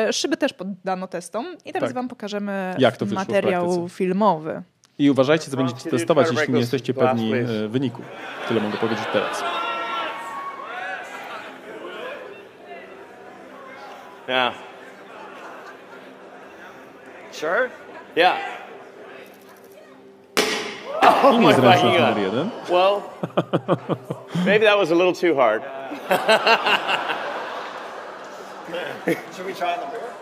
[0.08, 1.94] e, szyby też poddano testom i teraz Tak.
[1.94, 2.76] wam pokażemy
[3.14, 4.62] materiał filmowy.
[4.98, 7.32] I uważajcie, co będziecie testować, jeśli nie jesteście pewni
[7.68, 8.02] wyniku.
[8.48, 9.42] Tyle mogę powiedzieć teraz.
[14.28, 14.69] Yeah.
[17.40, 17.70] Sure?
[18.16, 18.36] Yeah.
[21.32, 22.50] I niezręczność my God.
[22.70, 23.02] Well,
[24.46, 25.62] maybe that was a little too hard.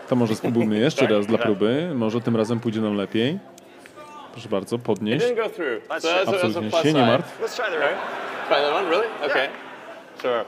[0.09, 1.91] To może spróbujmy jeszcze raz dla próby.
[1.95, 3.39] Może tym razem pójdzie nam lepiej.
[4.31, 5.25] Proszę bardzo, podnieść.
[6.27, 7.41] Absolutnie się nie martw.
[7.41, 7.97] Let's try the right.
[8.47, 9.07] Try that one, really?
[9.25, 9.49] Okay.
[10.21, 10.45] Sure.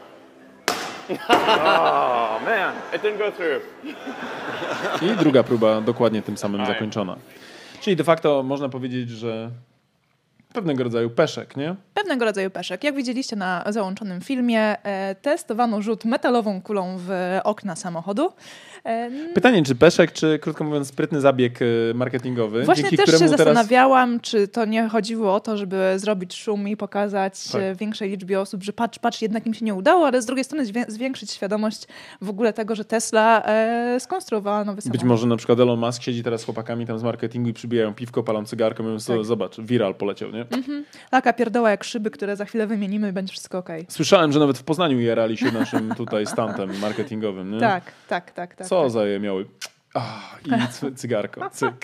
[1.09, 2.75] Oh man.
[2.95, 3.61] It didn't go through.
[5.01, 7.15] I druga próba dokładnie tym samym zakończona.
[7.81, 9.49] Czyli de facto można powiedzieć, że
[10.53, 11.75] pewnego rodzaju peszek, nie?
[11.93, 12.83] Pewnego rodzaju peszek.
[12.83, 18.29] Jak widzieliście na załączonym filmie, e, testowano rzut metalową kulą w okna samochodu.
[18.85, 23.31] E, Pytanie, czy peszek, czy krótko mówiąc sprytny zabieg e, marketingowy, Właśnie dzięki też któremu
[23.31, 23.55] się teraz...
[23.55, 27.61] zastanawiałam, czy to nie chodziło o to, żeby zrobić szum i pokazać Tak.
[27.77, 30.65] większej liczbie osób, że patrz, patrz, jednak im się nie udało, ale z drugiej strony
[30.65, 31.87] zwię- zwiększyć świadomość
[32.21, 33.43] w ogóle tego, że Tesla
[33.99, 35.01] skonstruowała nowy samochód.
[35.01, 37.93] Być może na przykład Elon Musk siedzi teraz z chłopakami tam z marketingu i przybijają
[37.93, 39.25] piwko, palą cygarkę, mówią, Tak.
[39.25, 40.40] zobacz, viral poleciał, nie?
[41.09, 43.63] Taka pierdoła jak szyby, które za chwilę wymienimy i będzie wszystko.
[43.87, 47.59] Słyszałem, że nawet w Poznaniu jarali się naszym tutaj stantem marketingowym, nie?
[47.59, 48.67] Tak, tak, tak, tak.
[48.67, 48.91] Co tak.
[48.91, 49.45] za je miały?
[50.45, 51.71] I cy- cygarko, cyk.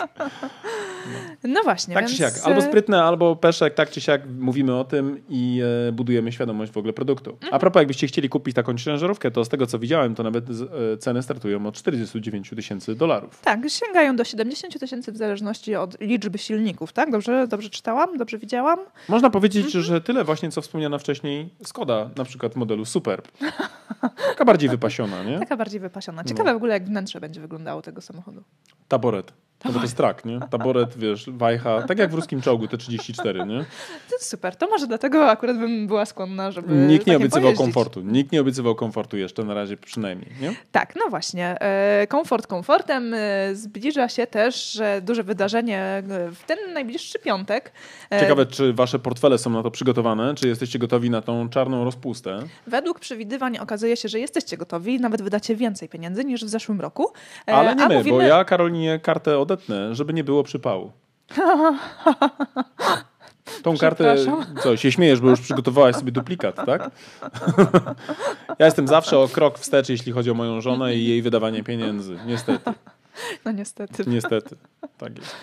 [1.44, 2.12] No właśnie, Tak więc...
[2.12, 5.92] czy siak, albo e, sprytne, albo peszek, tak czy siak mówimy o tym i e,
[5.92, 7.32] budujemy świadomość w ogóle produktu.
[7.32, 7.54] Mhm.
[7.54, 10.46] A propos, jakbyście chcieli kupić taką ciężarówkę, to z tego co widziałem, to nawet
[10.94, 13.42] e, ceny startują od 49 tysięcy dolarów.
[13.44, 17.12] Tak, sięgają do 70 tysięcy w zależności od liczby silników, tak?
[17.12, 18.18] Dobrze, dobrze czytałam?
[18.18, 18.80] Dobrze widziałam?
[19.10, 19.84] Można powiedzieć, Mhm.
[19.84, 23.28] że tyle właśnie, co wspomniana wcześniej Skoda, na przykład modelu Superb.
[24.30, 25.40] Taka bardziej wypasiona, nie?
[25.48, 26.22] Taka bardziej wypasiona.
[26.22, 26.30] No.
[26.30, 28.44] Ciekawe w ogóle, jak wnętrze będzie wyglądało tego samochodu.
[28.88, 29.34] Taboret.
[29.66, 30.40] No bo to jest trak, nie?
[30.50, 33.66] Taboret, wiesz, wajcha, tak jak w ruskim czołgu, te 34, nie?
[34.10, 34.56] To jest super.
[34.56, 37.66] To może dlatego akurat bym była skłonna, żeby Nikt nie obiecywał pojeździć.
[37.66, 38.02] komfortu.
[38.02, 40.54] Nikt nie obiecywał komfortu jeszcze na razie przynajmniej, nie?
[40.72, 41.62] Tak, no właśnie.
[41.62, 43.14] E, Komfort komfortem.
[43.14, 47.72] e, Zbliża się też duże wydarzenie e, w ten najbliższy piątek.
[48.20, 52.40] Ciekawe, czy wasze portfele są na to przygotowane, czy jesteście gotowi na tą czarną rozpustę.
[52.68, 57.12] Według przewidywań okazuje się, że jesteście gotowi, nawet wydacie więcej pieniędzy niż w zeszłym roku.
[57.46, 60.92] Ale nie a my, bo mówimy- ja Karolinie kartę odetnę, żeby nie było przypału.
[63.64, 64.16] Tą kartę,
[64.64, 66.92] co, się śmiejesz, bo już przygotowałaś sobie duplikat, tak?
[68.60, 72.18] ja jestem zawsze o krok wstecz, jeśli chodzi o moją żonę i jej wydawanie pieniędzy.
[72.26, 72.72] Niestety,
[73.46, 74.04] No niestety.
[74.08, 74.56] niestety.
[74.98, 75.36] Tak jest.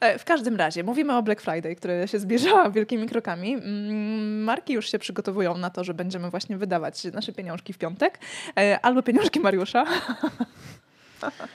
[0.00, 3.54] E, W każdym razie, mówimy o Black Friday, które się zbliża wielkimi krokami.
[3.54, 8.18] Mm, Marki już się przygotowują na to, że będziemy właśnie wydawać nasze pieniążki w piątek,
[8.58, 9.84] e, albo pieniążki Mariusza.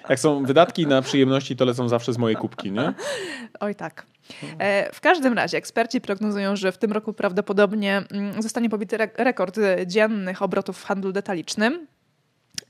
[0.09, 2.93] Jak są wydatki na przyjemności, to lecą zawsze z mojej kubki, nie?
[3.59, 4.05] Oj tak.
[4.59, 9.09] E, W każdym razie eksperci prognozują, że w tym roku prawdopodobnie mm, zostanie pobity re-
[9.17, 11.87] rekord e, dziennych obrotów w handlu detalicznym.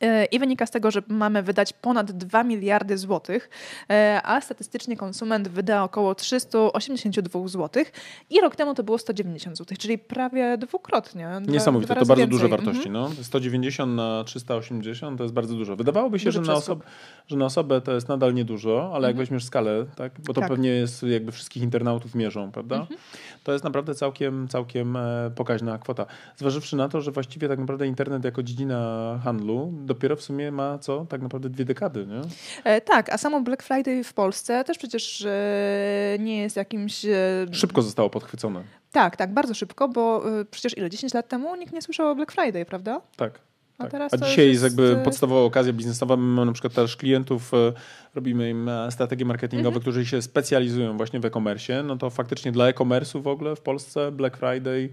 [0.05, 3.49] E, I wynika z tego, że mamy wydać ponad 2 miliardy złotych,
[3.89, 7.91] e, a statystycznie konsument wyda około 382 złotych
[8.29, 11.29] i rok temu to było 190 złotych, czyli prawie dwukrotnie.
[11.47, 12.29] Niesamowite, to bardzo więcej.
[12.29, 12.63] duże Mhm.
[12.65, 12.89] wartości.
[12.89, 13.09] No.
[13.21, 15.75] 190 na 380 to jest bardzo dużo.
[15.75, 16.79] Wydawałoby się, że na, przeskok.
[16.79, 16.83] osob-
[17.27, 20.11] że na osobę to jest nadal niedużo, ale jak weźmiesz skalę, tak?
[20.27, 20.49] bo to Tak.
[20.49, 22.75] pewnie jest jakby wszystkich internautów mierzą, prawda?
[22.75, 22.99] Mhm.
[23.43, 26.05] To jest naprawdę całkiem, całkiem e, pokaźna kwota.
[26.37, 30.77] Zważywszy na to, że właściwie tak naprawdę internet jako dziedzina handlu dopiero w sumie ma
[30.79, 31.05] co?
[31.09, 32.21] Tak naprawdę dwie dekady, nie?
[32.63, 37.05] E, Tak, a samo Black Friday w Polsce też przecież e, nie jest jakimś...
[37.05, 38.63] e, Szybko zostało podchwycone.
[38.91, 40.89] Tak, tak, bardzo szybko, bo y, przecież ile?
[40.89, 43.01] 10 lat temu nikt nie słyszał o Black Friday, prawda?
[43.17, 43.39] Tak.
[43.77, 43.91] A tak.
[43.91, 46.17] teraz A dzisiaj jest, jakby e, podstawowa okazja biznesowa.
[46.17, 47.73] My mamy na przykład też klientów, e,
[48.15, 49.81] robimy im e, strategie marketingowe, Mhm.
[49.81, 51.83] którzy się specjalizują właśnie w e-commerce.
[51.83, 54.89] No to faktycznie dla e-commerce'u w ogóle w Polsce Black Friday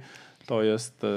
[0.46, 1.08] to jest, e,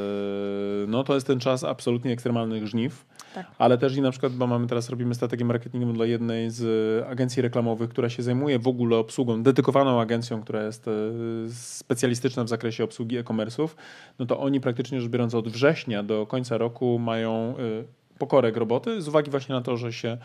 [0.87, 3.05] no to jest ten czas absolutnie ekstremalnych żniw.
[3.35, 3.45] Tak.
[3.57, 6.63] Ale też i na przykład, bo mamy teraz, robimy strategię marketingową dla jednej z
[7.03, 10.91] e, agencji reklamowych, która się zajmuje w ogóle obsługą, dedykowaną agencją, która jest e,
[11.53, 13.69] specjalistyczna w zakresie obsługi e-commerce'ów,
[14.19, 17.55] no to oni praktycznie rzecz biorąc od września do końca roku mają
[18.17, 20.17] pokorek roboty z uwagi właśnie na to, że się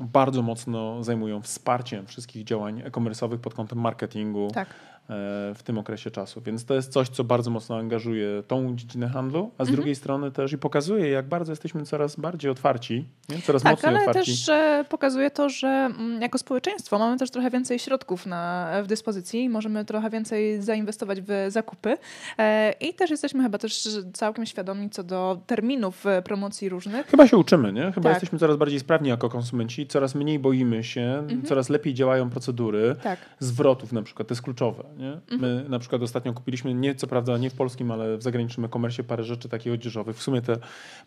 [0.00, 4.68] bardzo mocno zajmują wsparciem wszystkich działań e-commerce'owych pod kątem marketingu Tak.
[5.10, 6.40] E, w tym okresie czasu.
[6.40, 9.76] Więc to jest coś, co bardzo mocno angażuje tą dziedzinę handlu, a z Mhm.
[9.76, 13.42] drugiej strony też i pokazuje, jak bardzo jesteśmy coraz bardziej otwarci, nie?
[13.42, 14.30] coraz Tak, mocniej ale otwarci.
[14.30, 18.86] też e, pokazuje to, że mm, jako społeczeństwo mamy też trochę więcej środków na, w
[18.86, 21.96] dyspozycji, możemy trochę więcej zainwestować w zakupy
[22.38, 27.06] e, i też jesteśmy chyba też całkiem świadomi co do terminów promocji różnych.
[27.06, 27.82] Chyba się uczymy, nie?
[27.92, 28.12] Chyba Tak.
[28.12, 31.42] jesteśmy coraz bardziej sprawni jako konsumenci, coraz mniej boimy się, Mhm.
[31.42, 32.96] coraz lepiej działają procedury.
[33.02, 33.18] Tak.
[33.38, 34.84] Zwrotów na przykład, to jest kluczowe.
[35.00, 35.12] Nie?
[35.12, 35.40] Mhm.
[35.40, 39.04] My na przykład ostatnio kupiliśmy, nie co prawda nie w polskim, ale w zagranicznym e-commerce
[39.04, 40.16] parę rzeczy takich odzieżowych.
[40.16, 40.56] W sumie te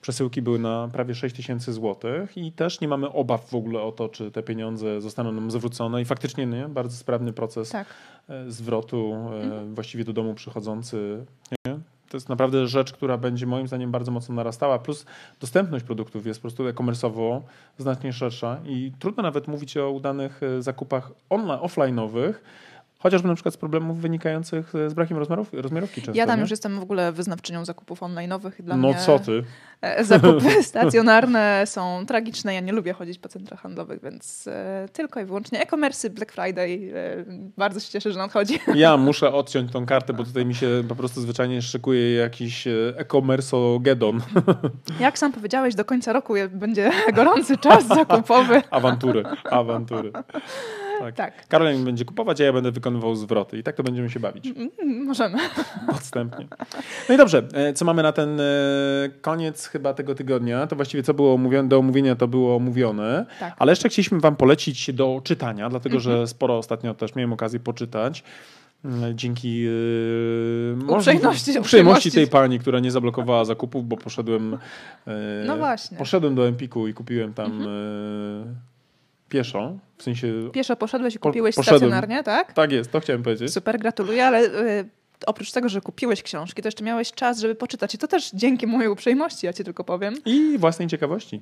[0.01, 3.91] przesyłki były na prawie 6 tysięcy złotych i też nie mamy obaw w ogóle o
[3.91, 7.87] to, czy te pieniądze zostaną nam zwrócone i faktycznie nie, bardzo sprawny proces Tak.
[8.29, 11.25] e, zwrotu e, właściwie do domu przychodzący.
[11.65, 11.79] Nie?
[12.09, 15.05] To jest naprawdę rzecz, która będzie moim zdaniem bardzo mocno narastała, plus
[15.39, 17.41] dostępność produktów jest po prostu e-commerce'owo
[17.77, 22.33] znacznie szersza i trudno nawet mówić o udanych e, zakupach online, offline'owych,
[23.03, 26.41] Chociażby na przykład z problemów wynikających z brakiem rozmiarów, rozmiarówki często, Ja tam nie?
[26.41, 28.51] już jestem w ogóle wyznawczynią zakupów online'owych.
[28.63, 29.43] Dla No mnie co ty?
[29.81, 32.53] e, Zakupy stacjonarne są tragiczne.
[32.53, 36.91] Ja nie lubię chodzić po centrach handlowych, więc e, tylko i wyłącznie e-commerce, Black Friday.
[36.95, 37.25] E,
[37.57, 38.59] bardzo się cieszę, że nadchodzi.
[38.75, 43.57] Ja muszę odciąć tą kartę, bo tutaj mi się po prostu zwyczajnie szykuje jakiś e-commerce
[43.81, 44.21] gedon.
[44.99, 48.61] Jak sam powiedziałeś, do końca roku będzie gorący czas zakupowy.
[48.71, 50.11] Awantury, awantury.
[50.99, 51.15] Tak.
[51.47, 51.77] Tak.
[51.85, 53.57] Będzie kupować, a ja będę wykonywał zwroty.
[53.57, 55.37] I tak to będziemy się bawić Mm, Możemy.
[55.91, 56.47] podstępnie.
[57.09, 58.43] No i dobrze, e, co mamy na ten e,
[59.21, 60.67] koniec chyba tego tygodnia?
[60.67, 63.25] To właściwie co było omówione, do omówienia to było omówione.
[63.39, 63.55] Tak.
[63.59, 68.23] Ale jeszcze chcieliśmy wam polecić do czytania, dlatego że sporo ostatnio też miałem okazję poczytać.
[68.85, 74.57] Mm, Dzięki yy, Uprzejmości- uprzejmości tej pani, która nie zablokowała zakupów, bo poszedłem
[75.07, 75.13] yy,
[75.45, 75.57] No
[75.97, 78.45] poszedłem do Empiku i kupiłem tam yy,
[79.33, 82.53] pieszo, w sensie Pieszo poszedłeś i kupiłeś stacjonarnie, tak?
[82.53, 83.53] tak jest, to chciałem powiedzieć.
[83.53, 84.89] Super, gratuluję, ale y,
[85.25, 87.95] oprócz tego, że kupiłeś książki, to jeszcze miałeś czas, żeby poczytać.
[87.95, 90.15] I to też dzięki mojej uprzejmości, ja ci tylko powiem.
[90.25, 91.41] I własnej ciekawości.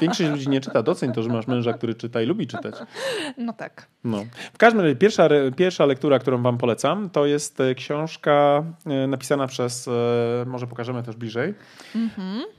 [0.00, 0.82] Większość ludzi nie czyta.
[0.82, 2.74] Doceń to, że masz męża, który czyta i lubi czytać.
[3.38, 3.86] No tak.
[4.04, 4.24] No.
[4.52, 9.46] W każdym razie pierwsza, pierwsza lektura, którą wam polecam, to jest e, książka e, napisana
[9.46, 9.90] przez, e,
[10.46, 11.54] może pokażemy też bliżej,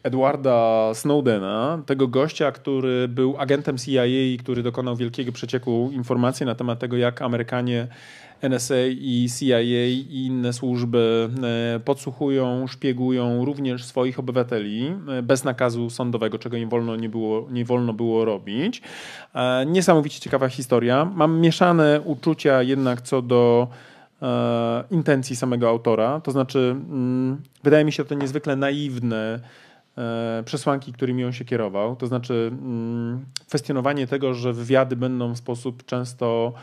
[0.03, 6.55] Edwarda Snowdena, tego gościa, który był agentem CIA i który dokonał wielkiego przecieku informacji na
[6.55, 7.87] temat tego, jak Amerykanie
[8.49, 11.29] NSA i CIA i inne służby
[11.75, 17.47] e, podsłuchują, szpiegują również swoich obywateli e, bez nakazu sądowego, czego im wolno nie było,
[17.51, 18.81] nie wolno było robić.
[19.35, 21.05] E, Niesamowicie ciekawa historia.
[21.15, 23.67] Mam mieszane uczucia jednak co do
[24.91, 26.19] intencji samego autora.
[26.19, 29.39] To znaczy, mm, wydaje mi się to niezwykle naiwne
[30.45, 31.95] przesłanki, którymi on się kierował.
[31.95, 36.53] To znaczy, mm, kwestionowanie tego, że wywiady będą w sposób często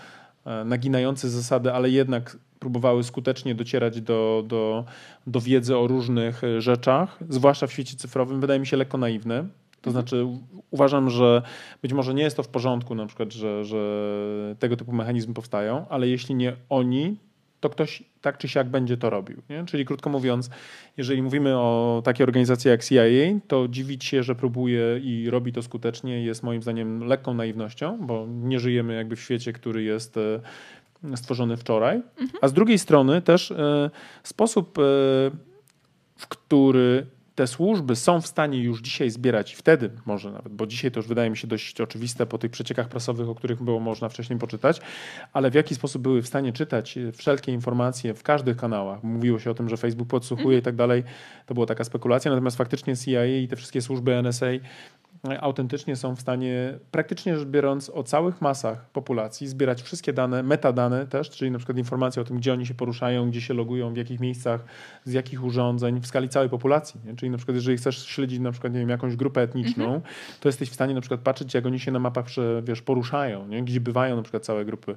[0.64, 4.84] naginający zasady, ale jednak próbowały skutecznie docierać do, do,
[5.26, 9.44] do wiedzy o różnych e, rzeczach, zwłaszcza w świecie cyfrowym, wydaje mi się lekko naiwne.
[9.82, 10.38] To znaczy, u-
[10.70, 11.42] uważam, że
[11.82, 13.76] być może nie jest to w porządku, na przykład, że, że
[14.58, 17.16] tego typu mechanizmy powstają, ale jeśli nie oni,
[17.60, 19.42] to ktoś tak czy siak będzie to robił.
[19.50, 19.64] Nie?
[19.64, 20.50] Czyli krótko mówiąc,
[20.96, 23.02] jeżeli mówimy o takiej organizacji jak CIA,
[23.48, 28.26] to dziwić się, że próbuje i robi to skutecznie, jest moim zdaniem lekką naiwnością, bo
[28.28, 30.40] nie żyjemy jakby w świecie, który jest e,
[31.16, 32.02] stworzony wczoraj.
[32.40, 33.90] A z drugiej strony też e,
[34.22, 34.82] sposób, e,
[36.16, 37.06] w który
[37.38, 40.98] te służby są w stanie już dzisiaj zbierać, i wtedy może nawet, bo dzisiaj to
[40.98, 44.38] już wydaje mi się dość oczywiste po tych przeciekach prasowych, o których było można wcześniej
[44.38, 44.80] poczytać,
[45.32, 49.02] ale w jaki sposób były w stanie czytać wszelkie informacje w każdych kanałach.
[49.02, 51.04] Mówiło się o tym, że Facebook podsłuchuje i tak dalej.
[51.46, 54.46] To była taka spekulacja, natomiast faktycznie CIA i te wszystkie służby NSA
[55.40, 61.06] autentycznie są w stanie, praktycznie rzecz biorąc, o całych masach populacji zbierać wszystkie dane, metadane
[61.06, 63.96] też, czyli na przykład informacje o tym, gdzie oni się poruszają, gdzie się logują, w
[63.96, 64.64] jakich miejscach,
[65.04, 67.00] z jakich urządzeń, w skali całej populacji.
[67.04, 67.16] Nie?
[67.16, 70.00] Czyli na przykład, jeżeli chcesz śledzić na przykład, nie wiem, jakąś grupę etniczną,
[70.40, 72.26] to jesteś w stanie na przykład patrzeć, jak oni się na mapach,
[72.62, 73.62] wiesz, poruszają, nie?
[73.62, 74.96] gdzie bywają na przykład całe grupy.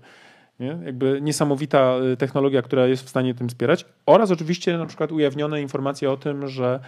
[0.62, 0.78] Nie?
[0.86, 3.86] Jakby niesamowita y, technologia, która jest w stanie tym wspierać.
[4.06, 6.80] Oraz oczywiście na przykład ujawnione informacje o tym, że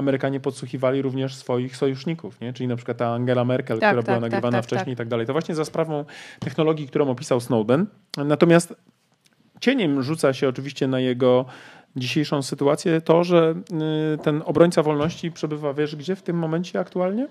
[0.00, 2.52] Amerykanie podsłuchiwali również swoich sojuszników, nie?
[2.52, 4.92] czyli na przykład ta Angela Merkel, Tak, która tak, była tak, nagrywana tak, wcześniej tak.
[4.94, 5.26] i tak dalej.
[5.26, 6.04] To właśnie za sprawą
[6.38, 7.86] technologii, którą opisał Snowden.
[8.16, 8.74] Natomiast
[9.60, 11.44] cieniem rzuca się oczywiście na jego
[11.96, 13.54] dzisiejszą sytuację to, że
[14.14, 17.28] y, ten obrońca wolności przebywa, wiesz gdzie w tym momencie aktualnie?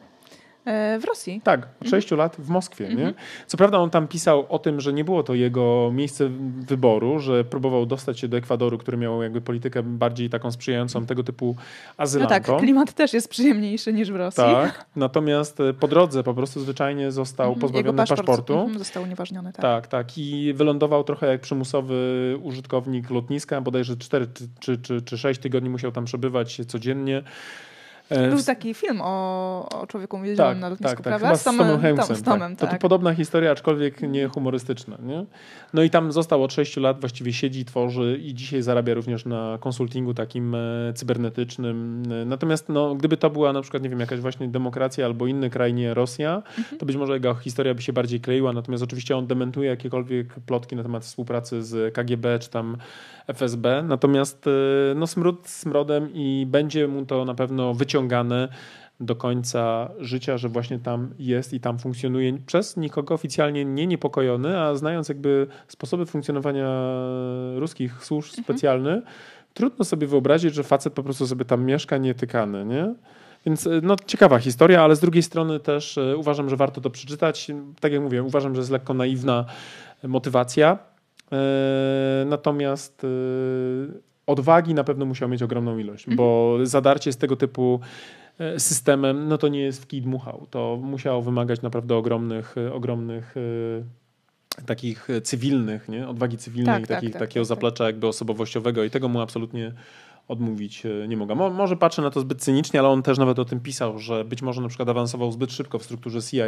[0.66, 1.42] E, w Rosji.
[1.44, 2.96] Tak, od sześciu lat w Moskwie.
[2.96, 3.14] Nie?
[3.48, 6.30] Co prawda on tam pisał o tym, że nie było to jego miejsce
[6.68, 11.24] wyboru, że próbował dostać się do Ekwadoru, który miał jakby politykę bardziej taką sprzyjającą tego
[11.24, 11.64] typu No
[11.98, 12.42] azylantom.
[12.44, 14.44] tak, klimat też jest przyjemniejszy niż w Rosji.
[14.44, 18.54] Tak, natomiast e, po drodze po prostu zwyczajnie został Mhm, pozbawiony paszport paszportu.
[18.54, 19.62] mhm, został unieważniony, tak.
[19.62, 20.18] Tak, tak.
[20.18, 24.28] I wylądował trochę jak przymusowy użytkownik lotniska, bodajże 4
[24.60, 27.24] czy, czy, czy 6 tygodni musiał tam przebywać codziennie.
[28.10, 31.20] E, Był taki film o, o człowieku uwięzionym tak, na lotnisku, tak, tak.
[31.20, 31.38] prawda?
[31.38, 31.68] Z Tomem.
[31.98, 32.60] Tom, Tomem, tak.
[32.60, 32.76] To tak.
[32.76, 34.98] tu podobna historia, aczkolwiek nie humorystyczna.
[35.04, 35.26] Nie?
[35.74, 39.58] No i tam został od 6 lat, właściwie siedzi, tworzy i dzisiaj zarabia również na
[39.62, 40.60] konsultingu takim e,
[40.96, 42.04] cybernetycznym.
[42.22, 45.50] E, Natomiast no, gdyby to była na przykład, nie wiem, jakaś właśnie demokracja albo inny
[45.50, 46.44] kraj, nie Rosja,
[46.80, 48.54] to być może jego historia by się bardziej kleiła.
[48.54, 52.78] Natomiast oczywiście on dementuje jakiekolwiek plotki na temat współpracy z KGB czy tam
[53.28, 53.84] FSB.
[53.84, 54.46] Natomiast
[54.96, 58.48] no, smród smrodem i będzie mu to na pewno wyciągane
[59.00, 64.60] do końca życia, że właśnie tam jest i tam funkcjonuje przez nikogo oficjalnie nie niepokojony,
[64.60, 66.68] a znając jakby sposoby funkcjonowania
[67.56, 69.04] ruskich służb specjalnych,
[69.54, 72.96] trudno sobie wyobrazić, że facet po prostu sobie tam mieszka nietykany, nie?
[73.46, 76.90] Więc e, no, ciekawa historia, ale z drugiej strony też e, uważam, że warto to
[76.90, 77.48] przeczytać.
[77.80, 79.46] Tak jak mówię, uważam, że jest lekko naiwna
[80.04, 80.78] motywacja.
[81.32, 83.06] E, natomiast
[84.30, 86.18] odwagi na pewno musiał mieć ogromną ilość, mhm.
[86.18, 87.80] bo zadarcie z tego typu
[88.40, 90.48] e, systemem, no to nie jest w kij dmuchał.
[90.50, 93.36] To musiało wymagać naprawdę ogromnych, ogromnych
[94.66, 96.08] takich cywilnych, nie?
[96.08, 99.74] odwagi cywilnej, tak, takich, tak, tak, takiego tak, zaplecza jakby osobowościowego i tego mu absolutnie
[100.30, 101.36] odmówić e, nie mogę.
[101.36, 104.26] Mo może patrzę na to zbyt cynicznie, ale on też nawet o tym pisał, że
[104.26, 106.46] być może na przykład awansował zbyt szybko w strukturze CIA,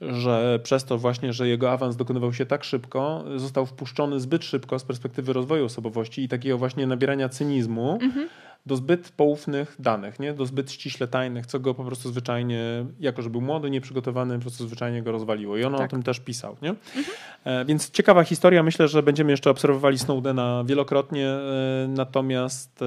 [0.00, 4.78] że przez to właśnie, że jego awans dokonywał się tak szybko, został wpuszczony zbyt szybko
[4.78, 7.98] z perspektywy rozwoju osobowości i takiego właśnie nabierania cynizmu.
[8.00, 8.26] -hmm
[8.66, 10.34] do zbyt poufnych danych, nie?
[10.34, 14.40] do zbyt ściśle tajnych, co go po prostu zwyczajnie, jako że był młody, nieprzygotowany, po
[14.40, 15.56] prostu zwyczajnie go rozwaliło.
[15.56, 15.86] I on tak.
[15.86, 16.56] o tym też pisał.
[16.62, 16.68] Nie?
[16.68, 17.04] Mhm.
[17.44, 18.62] E, więc ciekawa historia.
[18.62, 22.82] Myślę, że będziemy jeszcze obserwowali Snowdena wielokrotnie, e, natomiast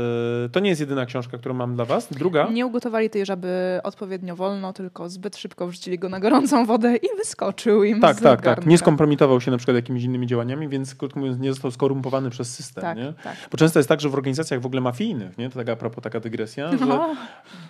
[0.45, 2.07] e, to nie jest jedyna książka, którą mam dla was.
[2.11, 2.49] Druga.
[2.49, 7.17] Nie ugotowali tej żaby odpowiednio wolno, tylko zbyt szybko wrzucili go na gorącą wodę i
[7.17, 8.65] wyskoczył im Tak, tak, tak.
[8.65, 12.55] Nie skompromitował się na przykład jakimiś innymi działaniami, więc krótko mówiąc nie został skorumpowany przez
[12.55, 12.81] system.
[12.81, 13.13] Tak, nie?
[13.23, 13.35] Tak.
[13.51, 15.49] Bo często jest tak, że w organizacjach w ogóle mafijnych, nie?
[15.49, 17.15] to taka a propos taka dygresja, że no.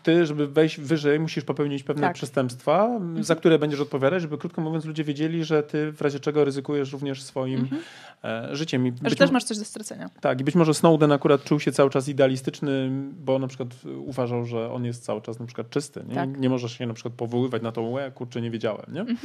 [0.04, 2.14] ty, żeby wejść wyżej, musisz popełnić pewne tak.
[2.14, 3.24] przestępstwa, mhm.
[3.24, 6.92] za które będziesz odpowiadać, żeby krótko mówiąc ludzie wiedzieli, że ty w razie czego ryzykujesz
[6.92, 7.82] również swoim mhm.
[8.24, 8.88] E, życiem.
[8.88, 10.10] I że też masz coś do stracenia.
[10.22, 13.70] Tak, i być może Snowden akurat czuł się cały czas idealistyczny, bo na przykład
[14.06, 16.04] uważał, że on jest cały czas na przykład czysty.
[16.08, 16.40] Nie, tak.
[16.40, 18.86] nie możesz się na przykład powoływać na to, łe, kurczę, nie wiedziałem.
[18.88, 19.00] Nie?
[19.00, 19.18] Mhm.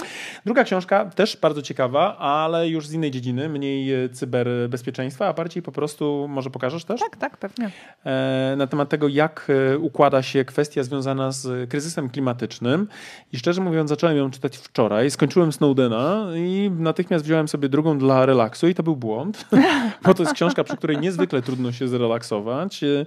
[0.45, 5.73] Druga książka, też bardzo ciekawa, ale już z innej dziedziny, mniej cyberbezpieczeństwa, a bardziej po
[5.73, 7.01] prostu, może pokażesz też?
[7.01, 7.71] Tak, tak, pewnie.
[8.07, 12.89] E, na temat tego, jak e, układa się kwestia związana z kryzysem klimatycznym.
[13.33, 15.11] I szczerze mówiąc, zacząłem ją czytać wczoraj.
[15.11, 19.47] Skończyłem Snowdena i natychmiast wziąłem sobie drugą dla relaksu i to był błąd,
[20.05, 22.85] bo to jest książka, przy której niezwykle trudno się zrelaksować.
[22.85, 23.07] E,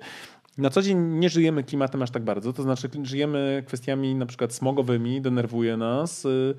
[0.59, 4.53] na co dzień nie żyjemy klimatem aż tak bardzo, to znaczy żyjemy kwestiami na przykład
[4.53, 6.55] smogowymi, denerwuje nas, y,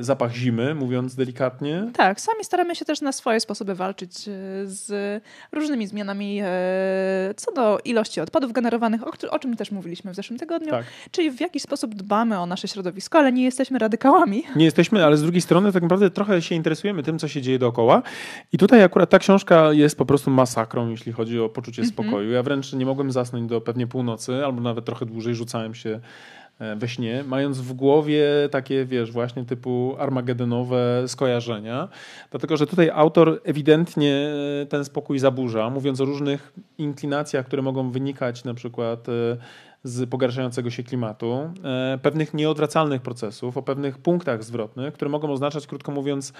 [0.00, 1.90] zapach zimy, mówiąc delikatnie.
[1.94, 4.32] Tak, sami staramy się też na swoje sposoby walczyć y,
[4.64, 5.22] z
[5.52, 6.44] różnymi zmianami y,
[7.36, 9.00] co do ilości odpadów generowanych,
[9.30, 10.86] o, czym też mówiliśmy w zeszłym tygodniu, tak.
[11.10, 14.42] czyli w jaki sposób dbamy o nasze środowisko, ale nie jesteśmy radykałami.
[14.56, 17.58] Nie jesteśmy, ale z drugiej strony tak naprawdę trochę się interesujemy tym, co się dzieje
[17.58, 18.02] dookoła
[18.52, 22.30] i tutaj akurat ta książka jest po prostu masakrą, jeśli chodzi o poczucie spokoju.
[22.30, 26.00] Ja wręcz nie mogłem zasnąć do pewnie północy, albo nawet trochę dłużej rzucałem się e,
[26.76, 31.88] we śnie, mając w głowie takie, wiesz, właśnie typu armagedonowe skojarzenia.
[32.30, 34.30] Dlatego, że tutaj autor ewidentnie
[34.62, 39.12] e, ten spokój zaburza, mówiąc o różnych inklinacjach, które mogą wynikać na przykład e,
[39.84, 45.66] z pogarszającego się klimatu, e, pewnych nieodwracalnych procesów, o pewnych punktach zwrotnych, które mogą oznaczać,
[45.66, 46.32] krótko mówiąc,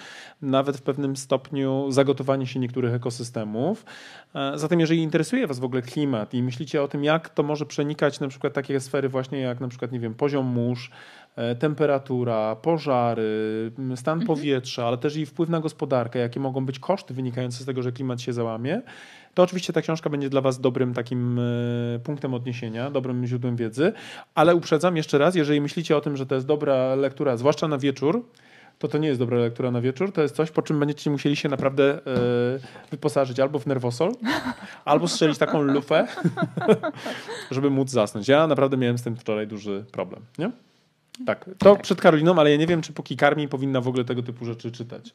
[0.43, 3.85] nawet w pewnym stopniu zagotowanie się niektórych ekosystemów.
[4.35, 7.67] E, zatem, jeżeli interesuje Was w ogóle klimat i myślicie o tym, jak to może
[7.67, 10.91] przenikać na przykład takie sfery właśnie jak na przykład, nie wiem, poziom mórz,
[11.37, 14.27] e, temperatura, pożary, stan mhm.
[14.27, 17.93] powietrza, ale też i wpływ na gospodarkę, jakie mogą być koszty wynikające z tego, że
[17.93, 18.83] klimat się załamie,
[19.35, 21.43] to oczywiście ta książka będzie dla Was dobrym takim e,
[22.05, 23.93] punktem odniesienia, dobrym źródłem wiedzy,
[24.35, 27.79] ale uprzedzam jeszcze raz, jeżeli myślicie o tym, że to jest dobra lektura, zwłaszcza na
[27.79, 28.25] wieczór,
[28.79, 31.37] to to nie jest dobra lektura na wieczór, to jest coś, po czym będziecie musieli
[31.37, 32.01] się naprawdę e,
[32.91, 34.13] wyposażyć albo w nerwosol,
[34.85, 36.07] albo strzelić taką lufę,
[37.51, 38.29] żeby móc zasnąć.
[38.29, 40.51] Ja naprawdę miałem z tym wczoraj duży problem, nie?
[41.27, 41.83] Tak, to tak.
[41.83, 44.73] przed Karoliną, ale ja nie wiem, czy póki karmi powinna w ogóle tego typu rzeczy
[44.73, 45.15] czytać.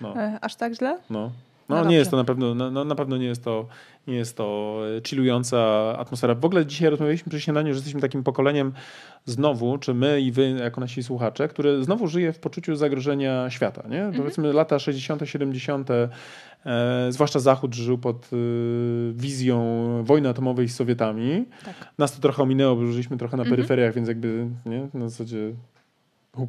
[0.00, 0.16] No.
[0.16, 0.98] E, aż tak źle?
[1.10, 1.30] No.
[1.68, 3.66] No, no nie jest to na pewno, no, no, na pewno nie jest to,
[4.06, 5.58] nie jest to chillująca
[5.98, 6.34] atmosfera.
[6.34, 8.72] W ogóle dzisiaj rozmawialiśmy przy śniadaniu, że jesteśmy takim pokoleniem
[9.24, 13.82] znowu, czy my i wy jako nasi słuchacze, które znowu żyje w poczuciu zagrożenia świata.
[13.88, 13.98] Nie?
[13.98, 14.14] Mhm.
[14.14, 16.08] Powiedzmy lata 60., 70., e,
[17.08, 18.36] zwłaszcza Zachód żył pod e,
[19.12, 19.64] wizją
[20.04, 21.44] wojny atomowej z Sowietami.
[21.64, 21.74] Tak.
[21.98, 23.56] Nas to trochę ominęło, bo żyliśmy trochę na mhm.
[23.56, 24.88] peryferiach, więc jakby nie?
[24.94, 25.52] na zasadzie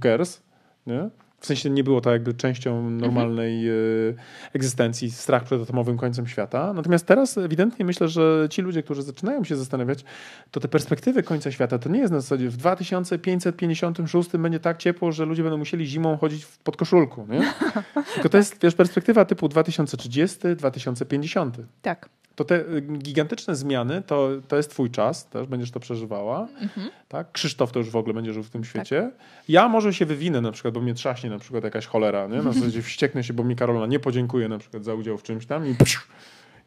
[0.04, 0.42] cares?
[0.88, 1.10] Nie?
[1.46, 4.26] W sensie nie było to jakby częścią normalnej mhm.
[4.54, 6.74] egzystencji, strach przed atomowym końcem świata.
[6.74, 10.04] Natomiast teraz ewidentnie myślę, że ci ludzie, którzy zaczynają się zastanawiać,
[10.52, 15.12] to te perspektywy końca świata to nie jest na zasadzie w 2556 będzie tak ciepło,
[15.12, 17.28] że ludzie będą musieli zimą chodzić w podkoszulku.
[17.30, 17.54] Nie?
[18.14, 21.58] Tylko to jest wiesz, perspektywa typu 2030, 2050.
[21.82, 26.48] Tak to te y, gigantyczne zmiany to, to jest twój czas, też będziesz to przeżywała.
[26.62, 26.90] Mhm.
[27.08, 27.32] Tak?
[27.32, 29.12] Krzysztof to już w ogóle będzie żył w tym świecie.
[29.18, 29.28] Tak.
[29.50, 32.42] Ja może się wywinę na przykład, bo mnie trzaśnie na przykład jakaś cholera, nie?
[32.42, 35.46] Na zasadzie wścieknę się, bo mi Karolina nie podziękuje na przykład za udział w czymś
[35.46, 36.08] tam i psz,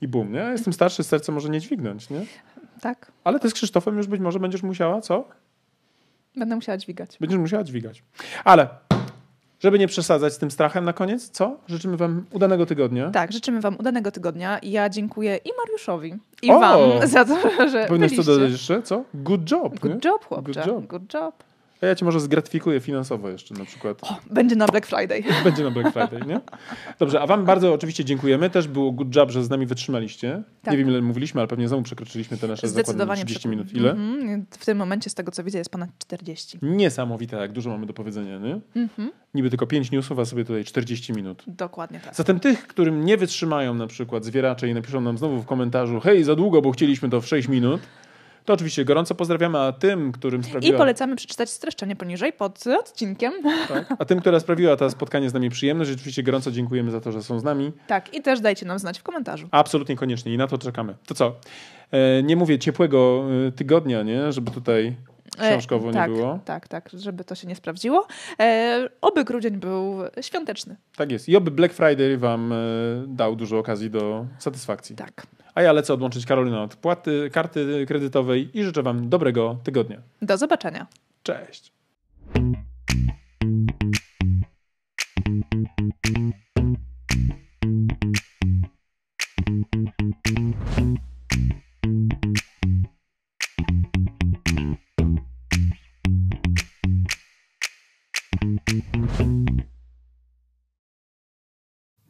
[0.00, 0.40] i bum, nie?
[0.40, 2.20] Jestem starszy, serce może nie dźwignąć, nie?
[2.80, 3.12] Tak.
[3.24, 5.28] Ale ty z Krzysztofem już być może będziesz musiała, co?
[6.36, 7.16] Będę musiała dźwigać.
[7.20, 8.02] Będziesz musiała dźwigać.
[8.44, 8.68] Ale
[9.60, 11.56] żeby nie przesadzać z tym strachem na koniec, co?
[11.68, 13.10] Życzymy Wam udanego tygodnia.
[13.10, 14.58] Tak, życzymy Wam udanego tygodnia.
[14.62, 16.60] Ja dziękuję i Mariuszowi, i o!
[16.60, 19.04] Wam za to, że Powinieneś co dodać jeszcze, co?
[19.14, 19.80] Good job.
[19.80, 20.10] Good nie?
[20.10, 20.52] job, chłopcze.
[20.52, 20.86] Good job.
[20.86, 21.47] Good job.
[21.82, 23.98] A ja cię może zgratyfikuję finansowo jeszcze na przykład.
[24.04, 25.22] O, będzie na Black Friday.
[25.44, 26.40] Będzie na Black Friday, nie?
[26.98, 28.50] Dobrze, a wam bardzo oczywiście dziękujemy.
[28.50, 30.42] Też było good job, że z nami wytrzymaliście.
[30.62, 30.72] Tak.
[30.72, 33.66] Nie wiem ile mówiliśmy, ale pewnie znowu przekroczyliśmy te nasze Zdecydowanie 30 minut.
[33.66, 33.90] przekro- Ile?
[33.90, 34.46] Mhm.
[34.50, 36.58] W tym momencie, z tego co widzę, jest ponad 40.
[36.62, 38.60] Niesamowite, jak dużo mamy do powiedzenia, nie?
[38.76, 39.10] Mhm.
[39.34, 41.42] Niby tylko 5 newsów, a sobie tutaj 40 minut.
[41.46, 42.14] Dokładnie tak.
[42.14, 46.24] Zatem tych, którym nie wytrzymają na przykład zwieracze i napiszą nam znowu w komentarzu hej,
[46.24, 47.80] za długo, bo chcieliśmy to w 6 minut,
[48.48, 50.78] to oczywiście gorąco pozdrawiamy, a tym, którym I sprawiła...
[50.78, 53.32] polecamy przeczytać streszczenie poniżej pod odcinkiem.
[53.68, 57.12] Tak, a tym, która sprawiła to spotkanie z nami przyjemność, rzeczywiście gorąco dziękujemy za to,
[57.12, 57.72] że są z nami.
[57.86, 59.48] Tak, i też dajcie nam znać w komentarzu.
[59.50, 60.94] Absolutnie koniecznie i na to czekamy.
[61.06, 61.34] To co?
[61.90, 64.32] E, nie mówię ciepłego e, tygodnia, nie?
[64.32, 64.96] Żeby tutaj
[65.40, 66.38] książkowo E, tak, nie było.
[66.44, 68.06] Tak, tak, żeby to się nie sprawdziło.
[68.40, 70.76] E, oby grudzień był świąteczny.
[70.96, 71.28] Tak jest.
[71.28, 72.56] I oby Black Friday wam e,
[73.06, 74.96] dał dużo okazji do satysfakcji.
[74.96, 75.26] Tak.
[75.54, 79.98] A ja lecę odłączyć Karolina od płaty, karty kredytowej i życzę wam dobrego tygodnia.
[80.22, 80.86] Do zobaczenia.
[81.22, 81.77] Cześć.